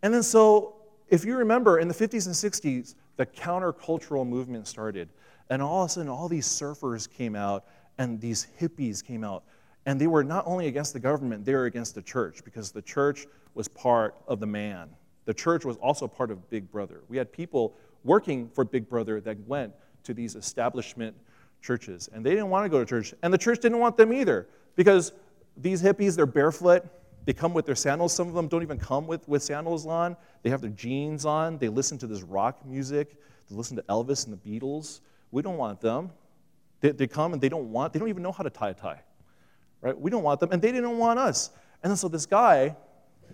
And 0.02 0.12
then 0.12 0.22
so, 0.22 0.76
if 1.08 1.24
you 1.24 1.36
remember, 1.36 1.78
in 1.78 1.88
the 1.88 1.94
50s 1.94 2.26
and 2.26 2.34
60s, 2.34 2.94
the 3.16 3.26
countercultural 3.26 4.26
movement 4.26 4.66
started. 4.66 5.08
And 5.50 5.60
all 5.60 5.84
of 5.84 5.90
a 5.90 5.92
sudden, 5.92 6.08
all 6.08 6.28
these 6.28 6.48
surfers 6.48 7.08
came 7.08 7.36
out 7.36 7.66
and 7.98 8.20
these 8.20 8.46
hippies 8.58 9.04
came 9.04 9.22
out 9.22 9.44
and 9.86 10.00
they 10.00 10.06
were 10.06 10.24
not 10.24 10.44
only 10.46 10.66
against 10.66 10.92
the 10.92 11.00
government, 11.00 11.44
they 11.44 11.54
were 11.54 11.66
against 11.66 11.94
the 11.94 12.02
church 12.02 12.42
because 12.44 12.70
the 12.72 12.82
church 12.82 13.26
was 13.54 13.68
part 13.68 14.14
of 14.26 14.40
the 14.40 14.46
man. 14.46 14.88
The 15.26 15.34
church 15.34 15.64
was 15.64 15.76
also 15.76 16.08
part 16.08 16.30
of 16.30 16.48
Big 16.50 16.70
Brother. 16.70 17.02
We 17.08 17.16
had 17.16 17.32
people 17.32 17.76
working 18.02 18.48
for 18.48 18.64
Big 18.64 18.88
Brother 18.88 19.20
that 19.20 19.38
went 19.46 19.72
to 20.04 20.14
these 20.14 20.36
establishment 20.36 21.16
churches, 21.62 22.08
and 22.12 22.24
they 22.24 22.30
didn't 22.30 22.50
want 22.50 22.64
to 22.64 22.68
go 22.68 22.78
to 22.78 22.84
church, 22.84 23.14
and 23.22 23.32
the 23.32 23.38
church 23.38 23.60
didn't 23.60 23.78
want 23.78 23.96
them 23.96 24.12
either 24.12 24.48
because 24.76 25.12
these 25.56 25.82
hippies, 25.82 26.16
they're 26.16 26.26
barefoot. 26.26 26.84
They 27.24 27.32
come 27.32 27.54
with 27.54 27.64
their 27.64 27.74
sandals. 27.74 28.12
Some 28.12 28.28
of 28.28 28.34
them 28.34 28.48
don't 28.48 28.62
even 28.62 28.78
come 28.78 29.06
with, 29.06 29.26
with 29.28 29.42
sandals 29.42 29.86
on. 29.86 30.16
They 30.42 30.50
have 30.50 30.60
their 30.60 30.70
jeans 30.70 31.24
on. 31.24 31.58
They 31.58 31.68
listen 31.68 31.96
to 31.98 32.06
this 32.06 32.22
rock 32.22 32.64
music. 32.66 33.16
They 33.48 33.56
listen 33.56 33.76
to 33.76 33.82
Elvis 33.84 34.26
and 34.26 34.38
the 34.38 34.60
Beatles. 34.60 35.00
We 35.30 35.40
don't 35.40 35.56
want 35.56 35.80
them. 35.80 36.10
They, 36.80 36.90
they 36.90 37.06
come 37.06 37.32
and 37.32 37.40
they 37.40 37.48
don't 37.48 37.70
want, 37.70 37.92
they 37.92 37.98
don't 37.98 38.08
even 38.08 38.22
know 38.22 38.32
how 38.32 38.42
to 38.42 38.50
tie 38.50 38.70
a 38.70 38.74
tie 38.74 39.00
right? 39.84 40.00
We 40.00 40.10
don't 40.10 40.22
want 40.22 40.40
them, 40.40 40.50
and 40.50 40.60
they 40.60 40.72
didn't 40.72 40.96
want 40.98 41.18
us. 41.18 41.50
And 41.82 41.90
then 41.90 41.96
so 41.96 42.08
this 42.08 42.24
guy, 42.24 42.74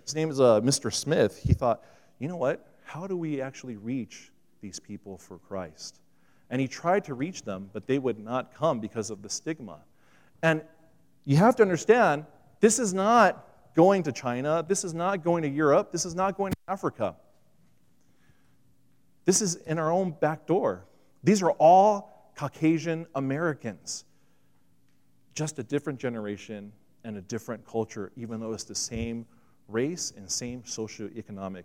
his 0.03 0.13
name 0.13 0.29
is 0.29 0.39
uh, 0.39 0.59
Mr. 0.61 0.93
Smith, 0.93 1.41
he 1.41 1.53
thought, 1.53 1.83
you 2.19 2.27
know 2.27 2.35
what? 2.35 2.67
How 2.83 3.07
do 3.07 3.15
we 3.15 3.41
actually 3.41 3.77
reach 3.77 4.31
these 4.59 4.79
people 4.79 5.17
for 5.17 5.37
Christ? 5.39 6.01
And 6.49 6.59
he 6.59 6.67
tried 6.67 7.05
to 7.05 7.13
reach 7.13 7.43
them, 7.43 7.69
but 7.71 7.87
they 7.87 7.97
would 7.97 8.19
not 8.19 8.53
come 8.53 8.81
because 8.81 9.09
of 9.09 9.21
the 9.21 9.29
stigma. 9.29 9.79
And 10.43 10.61
you 11.25 11.37
have 11.37 11.55
to 11.57 11.63
understand 11.63 12.25
this 12.59 12.79
is 12.79 12.93
not 12.93 13.47
going 13.75 14.03
to 14.03 14.11
China, 14.11 14.65
this 14.67 14.83
is 14.83 14.93
not 14.93 15.23
going 15.23 15.43
to 15.43 15.49
Europe, 15.49 15.91
this 15.91 16.05
is 16.05 16.15
not 16.15 16.37
going 16.37 16.51
to 16.51 16.57
Africa. 16.67 17.15
This 19.25 19.41
is 19.41 19.55
in 19.55 19.79
our 19.79 19.91
own 19.91 20.11
back 20.11 20.45
door. 20.47 20.85
These 21.23 21.41
are 21.43 21.51
all 21.51 22.31
Caucasian 22.35 23.05
Americans, 23.15 24.05
just 25.35 25.59
a 25.59 25.63
different 25.63 25.99
generation 25.99 26.71
and 27.03 27.17
a 27.17 27.21
different 27.21 27.65
culture, 27.65 28.11
even 28.15 28.39
though 28.39 28.53
it's 28.53 28.63
the 28.63 28.75
same 28.75 29.25
race 29.67 30.13
and 30.17 30.29
same 30.29 30.63
socioeconomic 30.63 31.63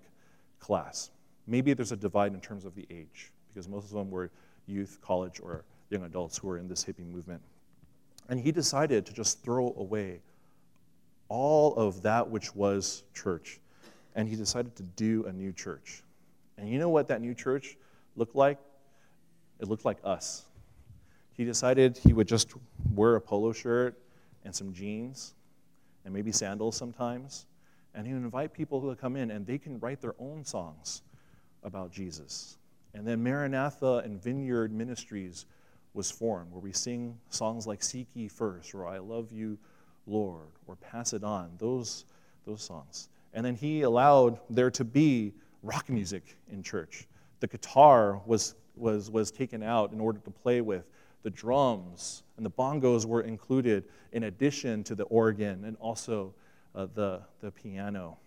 class. 0.61 1.11
Maybe 1.47 1.73
there's 1.75 1.92
a 1.92 1.97
divide 1.97 2.35
in 2.35 2.40
terms 2.40 2.64
of 2.64 2.75
the 2.75 2.87
age, 2.90 3.33
because 3.49 3.69
most 3.69 3.85
of 3.85 3.92
them 3.92 4.11
were 4.11 4.31
youth, 4.66 4.99
college, 5.01 5.40
or 5.42 5.64
young 5.90 6.05
adults 6.05 6.37
who 6.37 6.49
were 6.49 6.59
in 6.59 6.69
this 6.69 6.85
hippie 6.85 7.07
movement. 7.07 7.40
And 8.29 8.41
he 8.41 8.53
decided 8.53 9.07
to 9.07 9.12
just 9.12 9.43
throw 9.43 9.75
away 9.77 10.21
all 11.29 11.75
of 11.77 12.03
that 12.03 12.29
which 12.29 12.55
was 12.55 13.05
church. 13.15 13.61
And 14.15 14.29
he 14.29 14.37
decided 14.37 14.75
to 14.77 14.83
do 14.83 15.25
a 15.27 15.33
new 15.33 15.53
church. 15.53 16.03
And 16.59 16.69
you 16.69 16.79
know 16.79 16.89
what 16.89 17.09
that 17.09 17.21
new 17.21 17.35
church 17.35 17.77
looked 18.17 18.35
like? 18.35 18.59
It 19.61 19.69
looked 19.69 19.85
like 19.85 19.99
us. 20.05 20.45
He 21.33 21.45
decided 21.45 21.99
he 21.99 22.12
would 22.12 22.27
just 22.27 22.55
wear 22.95 23.17
a 23.17 23.21
polo 23.21 23.53
shirt 23.53 23.99
and 24.45 24.55
some 24.55 24.73
jeans 24.73 25.35
and 26.05 26.15
maybe 26.15 26.33
sandals 26.33 26.77
sometimes. 26.77 27.47
And 27.95 28.07
he 28.07 28.15
would 28.15 28.23
invite 28.23 28.53
people 28.53 28.81
to 28.89 28.97
come 28.97 29.17
in 29.17 29.31
and 29.31 29.47
they 29.47 29.59
can 29.59 29.79
write 29.81 30.01
their 30.01 30.15
own 30.19 30.45
songs 30.45 31.03
about 31.62 31.91
Jesus. 31.93 32.57
And 32.95 33.07
then 33.07 33.23
Maranatha 33.23 33.99
and 34.05 34.23
Vineyard 34.23 34.73
Ministries 34.73 35.45
was 35.96 36.11
formed, 36.11 36.52
where 36.52 36.61
we 36.61 36.72
sing 36.72 37.18
songs 37.30 37.66
like 37.66 37.82
Seek 37.82 38.06
Ye 38.14 38.28
First 38.28 38.74
or 38.74 38.87
I 38.87 38.98
Love 38.98 39.32
You, 39.32 39.59
Lord, 40.06 40.48
or 40.66 40.76
Pass 40.76 41.12
It 41.12 41.24
On, 41.24 41.50
those, 41.59 42.04
those 42.46 42.62
songs. 42.62 43.09
And 43.35 43.44
then 43.44 43.54
he 43.54 43.82
allowed 43.82 44.38
there 44.48 44.70
to 44.70 44.85
be 44.85 45.32
rock 45.62 45.88
music 45.88 46.37
in 46.52 46.62
church. 46.62 47.06
The 47.40 47.46
guitar 47.48 48.20
was, 48.24 48.54
was, 48.76 49.11
was 49.11 49.30
taken 49.30 49.62
out 49.62 49.92
in 49.92 50.00
order 50.00 50.20
to 50.20 50.30
play 50.30 50.61
with. 50.61 50.85
The 51.22 51.30
drums 51.30 52.22
and 52.37 52.46
the 52.46 52.50
bongos 52.50 53.04
were 53.04 53.22
included 53.22 53.85
in 54.12 54.24
addition 54.24 54.85
to 54.85 54.94
the 54.94 55.04
organ 55.04 55.64
and 55.64 55.76
also 55.80 56.32
uh, 56.74 56.87
the, 56.94 57.20
the 57.40 57.50
piano. 57.50 58.18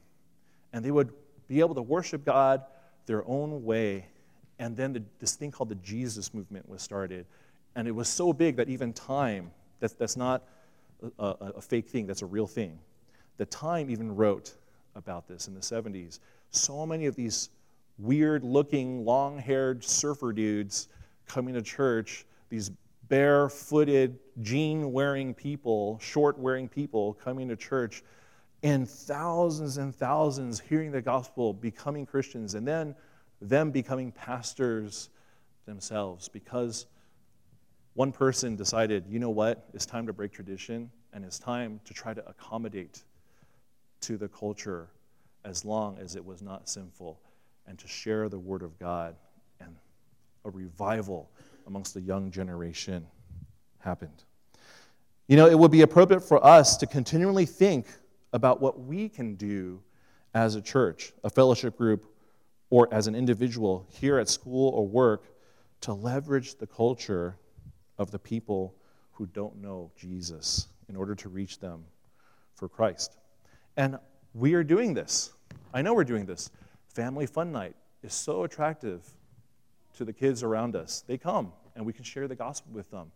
And 0.73 0.83
they 0.83 0.91
would 0.91 1.11
be 1.47 1.59
able 1.61 1.75
to 1.75 1.81
worship 1.81 2.25
God 2.25 2.63
their 3.05 3.25
own 3.27 3.63
way. 3.63 4.05
And 4.59 4.75
then 4.75 4.93
the, 4.93 5.03
this 5.19 5.35
thing 5.35 5.49
called 5.49 5.69
the 5.69 5.75
Jesus 5.75 6.33
movement 6.33 6.67
was 6.67 6.81
started. 6.81 7.25
And 7.79 7.87
it 7.87 7.95
was 7.95 8.09
so 8.09 8.33
big 8.33 8.57
that 8.57 8.67
even 8.67 8.91
Time, 8.91 9.51
that's, 9.79 9.93
that's 9.93 10.17
not 10.17 10.43
a, 11.17 11.23
a, 11.23 11.53
a 11.55 11.61
fake 11.61 11.87
thing, 11.87 12.07
that's 12.07 12.21
a 12.21 12.25
real 12.25 12.45
thing. 12.45 12.77
The 13.37 13.45
Time 13.45 13.89
even 13.89 14.13
wrote 14.17 14.53
about 14.95 15.29
this 15.29 15.47
in 15.47 15.53
the 15.53 15.61
70s. 15.61 16.19
So 16.51 16.85
many 16.85 17.05
of 17.05 17.15
these 17.15 17.51
weird 17.97 18.43
looking, 18.43 19.05
long 19.05 19.37
haired 19.37 19.81
surfer 19.81 20.33
dudes 20.33 20.89
coming 21.25 21.53
to 21.53 21.61
church, 21.61 22.25
these 22.49 22.69
barefooted, 23.07 24.19
jean 24.41 24.91
wearing 24.91 25.33
people, 25.33 25.99
short 25.99 26.37
wearing 26.37 26.67
people 26.67 27.13
coming 27.13 27.47
to 27.47 27.55
church, 27.55 28.03
and 28.61 28.89
thousands 28.89 29.77
and 29.77 29.95
thousands 29.95 30.59
hearing 30.59 30.91
the 30.91 31.01
gospel, 31.01 31.53
becoming 31.53 32.05
Christians, 32.05 32.55
and 32.55 32.67
then 32.67 32.93
them 33.39 33.71
becoming 33.71 34.11
pastors 34.11 35.07
themselves 35.65 36.27
because 36.27 36.85
one 37.99 38.13
person 38.13 38.55
decided, 38.55 39.03
you 39.09 39.19
know 39.19 39.29
what, 39.29 39.67
it's 39.73 39.85
time 39.85 40.07
to 40.07 40.13
break 40.13 40.31
tradition 40.31 40.89
and 41.11 41.25
it's 41.25 41.37
time 41.37 41.81
to 41.83 41.93
try 41.93 42.13
to 42.13 42.25
accommodate 42.29 43.03
to 43.99 44.15
the 44.15 44.29
culture 44.29 44.87
as 45.43 45.65
long 45.65 45.97
as 45.97 46.15
it 46.15 46.23
was 46.23 46.41
not 46.41 46.69
sinful 46.69 47.19
and 47.67 47.77
to 47.77 47.89
share 47.89 48.29
the 48.29 48.39
word 48.39 48.61
of 48.61 48.79
God. 48.79 49.17
And 49.59 49.75
a 50.45 50.49
revival 50.49 51.29
amongst 51.67 51.93
the 51.93 51.99
young 51.99 52.31
generation 52.31 53.05
happened. 53.79 54.23
You 55.27 55.35
know, 55.35 55.47
it 55.47 55.59
would 55.59 55.69
be 55.69 55.81
appropriate 55.81 56.21
for 56.21 56.41
us 56.41 56.77
to 56.77 56.87
continually 56.87 57.45
think 57.45 57.87
about 58.31 58.61
what 58.61 58.79
we 58.79 59.09
can 59.09 59.35
do 59.35 59.81
as 60.33 60.55
a 60.55 60.61
church, 60.61 61.11
a 61.25 61.29
fellowship 61.29 61.77
group, 61.77 62.05
or 62.69 62.87
as 62.93 63.07
an 63.07 63.15
individual 63.15 63.85
here 63.91 64.19
at 64.19 64.29
school 64.29 64.69
or 64.69 64.87
work 64.87 65.25
to 65.81 65.91
leverage 65.91 66.55
the 66.55 66.67
culture 66.67 67.35
of 67.99 68.09
the 68.09 68.17
people 68.17 68.73
who 69.11 69.27
don't 69.27 69.61
know 69.61 69.91
Jesus 69.95 70.67
in 70.87 70.95
order 70.95 71.13
to 71.13 71.29
reach 71.29 71.59
them 71.59 71.83
for 72.55 72.67
Christ. 72.67 73.17
And 73.77 73.99
we 74.33 74.53
are 74.55 74.63
doing 74.63 74.93
this. 74.93 75.31
I 75.73 75.81
know 75.81 75.93
we're 75.93 76.03
doing 76.05 76.25
this. 76.25 76.49
Family 76.87 77.27
Fun 77.27 77.51
Night 77.51 77.75
is 78.01 78.13
so 78.13 78.43
attractive 78.43 79.05
to 79.97 80.05
the 80.05 80.13
kids 80.13 80.41
around 80.41 80.75
us. 80.75 81.03
They 81.05 81.17
come 81.17 81.51
and 81.75 81.85
we 81.85 81.93
can 81.93 82.03
share 82.03 82.27
the 82.27 82.35
gospel 82.35 82.71
with 82.73 82.89
them. 82.89 83.11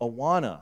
Awana, 0.00 0.60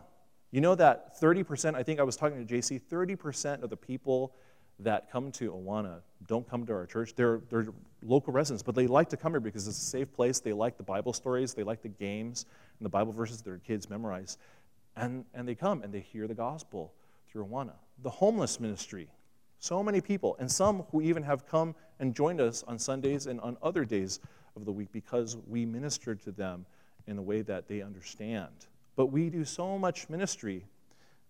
you 0.50 0.60
know 0.60 0.74
that 0.74 1.20
30%, 1.20 1.74
I 1.74 1.82
think 1.82 2.00
I 2.00 2.02
was 2.02 2.16
talking 2.16 2.44
to 2.44 2.54
JC, 2.54 2.80
30% 2.80 3.62
of 3.62 3.70
the 3.70 3.76
people 3.76 4.34
that 4.80 5.10
come 5.10 5.30
to 5.32 5.52
Awana 5.52 6.00
don't 6.26 6.48
come 6.48 6.64
to 6.66 6.72
our 6.72 6.86
church. 6.86 7.14
They're, 7.14 7.40
they're 7.50 7.68
local 8.02 8.32
residents, 8.32 8.62
but 8.62 8.74
they 8.74 8.86
like 8.86 9.08
to 9.10 9.16
come 9.16 9.32
here 9.32 9.40
because 9.40 9.66
it's 9.66 9.78
a 9.78 9.84
safe 9.86 10.12
place. 10.12 10.40
They 10.40 10.52
like 10.52 10.76
the 10.76 10.82
Bible 10.82 11.12
stories, 11.12 11.54
they 11.54 11.64
like 11.64 11.82
the 11.82 11.88
games 11.88 12.46
and 12.78 12.86
the 12.86 12.90
Bible 12.90 13.12
verses 13.12 13.42
their 13.42 13.58
kids 13.58 13.90
memorize. 13.90 14.38
And, 14.96 15.24
and 15.34 15.46
they 15.46 15.54
come 15.54 15.82
and 15.82 15.92
they 15.92 16.00
hear 16.00 16.26
the 16.26 16.34
gospel 16.34 16.92
through 17.30 17.46
Awana. 17.46 17.74
The 18.02 18.10
homeless 18.10 18.60
ministry, 18.60 19.08
so 19.58 19.82
many 19.82 20.00
people, 20.00 20.36
and 20.38 20.50
some 20.50 20.84
who 20.90 21.00
even 21.02 21.22
have 21.22 21.46
come 21.46 21.74
and 21.98 22.14
joined 22.14 22.40
us 22.40 22.64
on 22.66 22.78
Sundays 22.78 23.26
and 23.26 23.40
on 23.40 23.56
other 23.62 23.84
days 23.84 24.20
of 24.56 24.64
the 24.64 24.72
week 24.72 24.88
because 24.92 25.36
we 25.46 25.66
ministered 25.66 26.20
to 26.22 26.32
them 26.32 26.66
in 27.06 27.18
a 27.18 27.22
way 27.22 27.42
that 27.42 27.68
they 27.68 27.82
understand. 27.82 28.52
But 28.96 29.06
we 29.06 29.30
do 29.30 29.44
so 29.44 29.78
much 29.78 30.08
ministry 30.08 30.64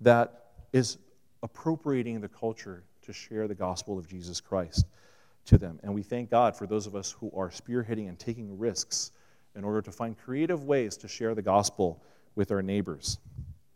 that 0.00 0.46
is 0.72 0.98
appropriating 1.42 2.20
the 2.20 2.28
culture 2.28 2.82
to 3.02 3.12
share 3.12 3.48
the 3.48 3.54
gospel 3.54 3.98
of 3.98 4.08
Jesus 4.08 4.40
Christ 4.40 4.86
to 5.48 5.58
them. 5.58 5.80
And 5.82 5.94
we 5.94 6.02
thank 6.02 6.30
God 6.30 6.56
for 6.56 6.66
those 6.66 6.86
of 6.86 6.94
us 6.94 7.10
who 7.10 7.30
are 7.34 7.48
spearheading 7.48 8.08
and 8.08 8.18
taking 8.18 8.58
risks 8.58 9.12
in 9.56 9.64
order 9.64 9.82
to 9.82 9.90
find 9.90 10.16
creative 10.16 10.64
ways 10.64 10.96
to 10.98 11.08
share 11.08 11.34
the 11.34 11.42
gospel 11.42 12.02
with 12.34 12.52
our 12.52 12.62
neighbors. 12.62 13.18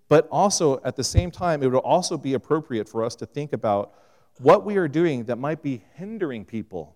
But 0.08 0.28
also, 0.30 0.80
at 0.84 0.96
the 0.96 1.04
same 1.04 1.30
time, 1.30 1.62
it 1.62 1.72
would 1.72 1.78
also 1.78 2.18
be 2.18 2.34
appropriate 2.34 2.88
for 2.88 3.02
us 3.02 3.16
to 3.16 3.26
think 3.26 3.54
about 3.54 3.94
what 4.38 4.64
we 4.64 4.76
are 4.76 4.88
doing 4.88 5.24
that 5.24 5.36
might 5.36 5.62
be 5.62 5.82
hindering 5.94 6.44
people 6.44 6.94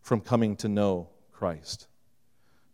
from 0.00 0.20
coming 0.20 0.56
to 0.56 0.68
know 0.68 1.08
Christ. 1.30 1.88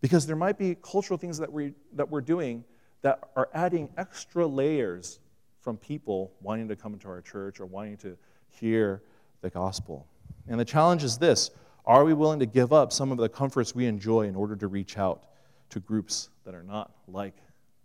Because 0.00 0.26
there 0.26 0.36
might 0.36 0.56
be 0.56 0.76
cultural 0.76 1.18
things 1.18 1.38
that, 1.38 1.52
we, 1.52 1.74
that 1.94 2.08
we're 2.08 2.20
doing 2.20 2.64
that 3.02 3.20
are 3.34 3.48
adding 3.52 3.88
extra 3.96 4.46
layers 4.46 5.18
from 5.60 5.76
people 5.76 6.32
wanting 6.40 6.68
to 6.68 6.76
come 6.76 6.92
into 6.92 7.08
our 7.08 7.20
church 7.20 7.58
or 7.58 7.66
wanting 7.66 7.96
to 7.98 8.16
hear 8.50 9.02
the 9.40 9.50
gospel. 9.50 10.06
And 10.48 10.58
the 10.58 10.64
challenge 10.64 11.04
is 11.04 11.18
this 11.18 11.50
are 11.86 12.04
we 12.04 12.12
willing 12.12 12.38
to 12.40 12.46
give 12.46 12.72
up 12.72 12.92
some 12.92 13.10
of 13.10 13.18
the 13.18 13.28
comforts 13.28 13.74
we 13.74 13.86
enjoy 13.86 14.22
in 14.22 14.36
order 14.36 14.54
to 14.56 14.68
reach 14.68 14.98
out 14.98 15.24
to 15.70 15.80
groups 15.80 16.28
that 16.44 16.54
are 16.54 16.62
not 16.62 16.92
like 17.06 17.36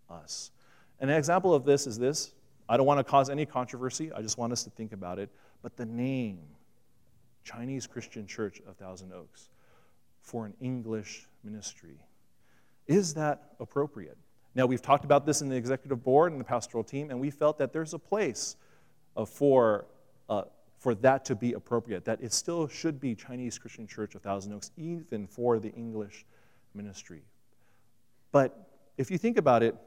us? 0.10 0.52
An 1.00 1.10
example 1.10 1.54
of 1.54 1.66
this 1.66 1.88
is 1.88 1.98
this. 1.98 2.34
I 2.68 2.78
don't 2.78 2.86
want 2.86 3.00
to 3.00 3.04
cause 3.04 3.30
any 3.30 3.46
controversy, 3.46 4.12
I 4.12 4.22
just 4.22 4.38
want 4.38 4.54
us 4.54 4.64
to 4.64 4.70
think 4.70 4.94
about 4.94 5.20
it. 5.20 5.30
But 5.62 5.76
the 5.78 5.86
name, 5.86 6.40
Chinese 7.44 7.88
Christian 7.88 8.26
Church 8.26 8.62
of 8.68 8.78
Thousand 8.78 9.14
Oaks, 9.14 9.50
for 10.22 10.46
an 10.46 10.54
English 10.62 11.28
ministry, 11.44 11.98
is 12.88 13.14
that 13.14 13.54
appropriate? 13.60 14.18
Now, 14.56 14.66
we've 14.66 14.82
talked 14.82 15.04
about 15.04 15.26
this 15.26 15.42
in 15.42 15.50
the 15.50 15.56
executive 15.56 16.04
board 16.04 16.32
and 16.32 16.40
the 16.40 16.46
pastoral 16.46 16.84
team, 16.84 17.10
and 17.10 17.20
we 17.20 17.32
felt 17.32 17.58
that 17.58 17.74
there's 17.74 17.94
a 17.94 18.00
place 18.00 18.56
for 19.26 19.86
uh, 20.30 20.44
for 20.84 20.94
that 20.96 21.24
to 21.24 21.34
be 21.34 21.54
appropriate, 21.54 22.04
that 22.04 22.22
it 22.22 22.34
still 22.34 22.68
should 22.68 23.00
be 23.00 23.16
Chinese 23.16 23.58
Christian 23.58 23.88
Church 23.88 24.16
of 24.16 24.22
Thousand 24.22 24.52
Oaks, 24.52 24.70
even 24.76 25.28
for 25.28 25.58
the 25.58 25.70
English 25.70 26.26
ministry. 26.76 27.22
But 28.34 28.68
if 28.98 29.10
you 29.10 29.18
think 29.18 29.38
about 29.38 29.64
it, 29.64 29.78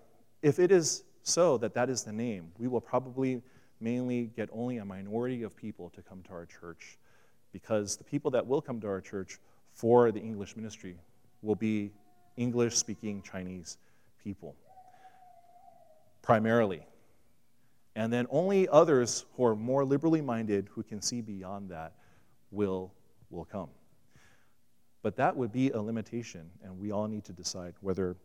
if 0.40 0.58
it 0.58 0.72
is 0.72 1.04
so 1.22 1.58
that 1.58 1.74
that 1.74 1.90
is 1.90 2.02
the 2.02 2.14
name, 2.14 2.50
we 2.56 2.66
will 2.66 2.80
probably 2.80 3.42
mainly 3.78 4.30
get 4.36 4.48
only 4.50 4.78
a 4.78 4.86
minority 4.86 5.42
of 5.42 5.54
people 5.54 5.90
to 5.90 6.00
come 6.00 6.22
to 6.22 6.30
our 6.32 6.46
church 6.46 6.96
because 7.52 7.98
the 7.98 8.04
people 8.04 8.30
that 8.30 8.46
will 8.46 8.62
come 8.62 8.80
to 8.80 8.86
our 8.86 9.02
church 9.02 9.38
for 9.74 10.10
the 10.10 10.20
English 10.20 10.56
ministry 10.56 10.96
will 11.42 11.56
be 11.56 11.90
English 12.38 12.74
speaking 12.74 13.20
Chinese 13.20 13.76
people, 14.24 14.56
primarily. 16.22 16.80
And 17.96 18.12
then 18.12 18.26
only 18.28 18.68
others 18.68 19.24
who 19.36 19.44
are 19.46 19.56
more 19.56 19.82
liberally 19.82 20.20
minded, 20.20 20.68
who 20.70 20.82
can 20.82 21.00
see 21.00 21.22
beyond 21.22 21.70
that, 21.70 21.94
will, 22.50 22.92
will 23.30 23.46
come. 23.46 23.70
But 25.02 25.16
that 25.16 25.34
would 25.34 25.50
be 25.50 25.70
a 25.70 25.80
limitation, 25.80 26.50
and 26.62 26.78
we 26.78 26.92
all 26.92 27.08
need 27.08 27.24
to 27.24 27.32
decide 27.32 27.72
whether, 27.80 28.16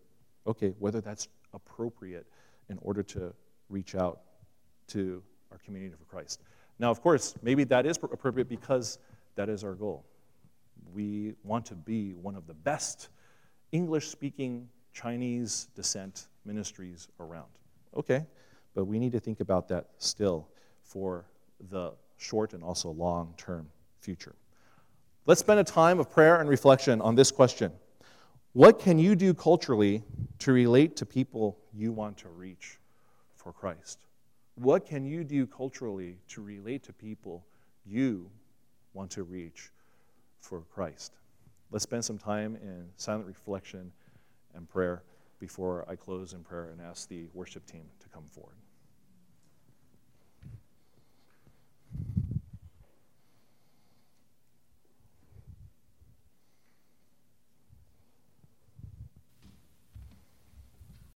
okay, 0.45 0.73
whether 0.77 0.99
that's 0.99 1.29
appropriate 1.53 2.27
in 2.69 2.79
order 2.81 3.01
to 3.01 3.33
reach 3.69 3.95
out 3.95 4.19
to 4.87 5.23
our 5.51 5.57
community 5.59 5.95
for 5.97 6.03
Christ. 6.03 6.41
Now, 6.77 6.91
of 6.91 7.01
course, 7.01 7.35
maybe 7.41 7.63
that 7.65 7.85
is 7.85 7.97
appropriate 7.97 8.49
because 8.49 8.99
that 9.35 9.47
is 9.47 9.63
our 9.63 9.73
goal. 9.73 10.03
We 10.93 11.35
want 11.45 11.65
to 11.67 11.75
be 11.75 12.11
one 12.11 12.35
of 12.35 12.45
the 12.45 12.53
best 12.53 13.07
English 13.71 14.09
speaking 14.09 14.67
Chinese 14.91 15.69
descent 15.75 16.27
ministries 16.43 17.07
around. 17.21 17.47
Okay, 17.95 18.25
but 18.73 18.85
we 18.85 18.99
need 18.99 19.11
to 19.11 19.19
think 19.19 19.39
about 19.39 19.67
that 19.69 19.87
still 19.97 20.47
for 20.83 21.25
the 21.69 21.93
short 22.17 22.53
and 22.53 22.63
also 22.63 22.91
long 22.91 23.33
term 23.37 23.67
future. 23.99 24.35
Let's 25.25 25.41
spend 25.41 25.59
a 25.59 25.63
time 25.63 25.99
of 25.99 26.09
prayer 26.09 26.39
and 26.39 26.49
reflection 26.49 27.01
on 27.01 27.15
this 27.15 27.31
question 27.31 27.71
What 28.53 28.79
can 28.79 28.97
you 28.99 29.15
do 29.15 29.33
culturally 29.33 30.03
to 30.39 30.51
relate 30.51 30.95
to 30.97 31.05
people 31.05 31.57
you 31.73 31.91
want 31.91 32.17
to 32.17 32.29
reach 32.29 32.77
for 33.35 33.53
Christ? 33.53 33.99
What 34.55 34.85
can 34.85 35.05
you 35.05 35.23
do 35.23 35.47
culturally 35.47 36.17
to 36.29 36.41
relate 36.41 36.83
to 36.83 36.93
people 36.93 37.45
you 37.85 38.29
want 38.93 39.11
to 39.11 39.23
reach 39.23 39.69
for 40.39 40.61
Christ? 40.73 41.13
Let's 41.71 41.83
spend 41.83 42.03
some 42.03 42.17
time 42.17 42.57
in 42.61 42.85
silent 42.97 43.27
reflection 43.27 43.91
and 44.53 44.69
prayer 44.69 45.03
before 45.39 45.85
I 45.87 45.95
close 45.95 46.33
in 46.33 46.43
prayer 46.43 46.69
and 46.71 46.81
ask 46.81 47.07
the 47.07 47.25
worship 47.33 47.65
team 47.65 47.83
to 48.01 48.09
come 48.09 48.25
forward. 48.25 48.55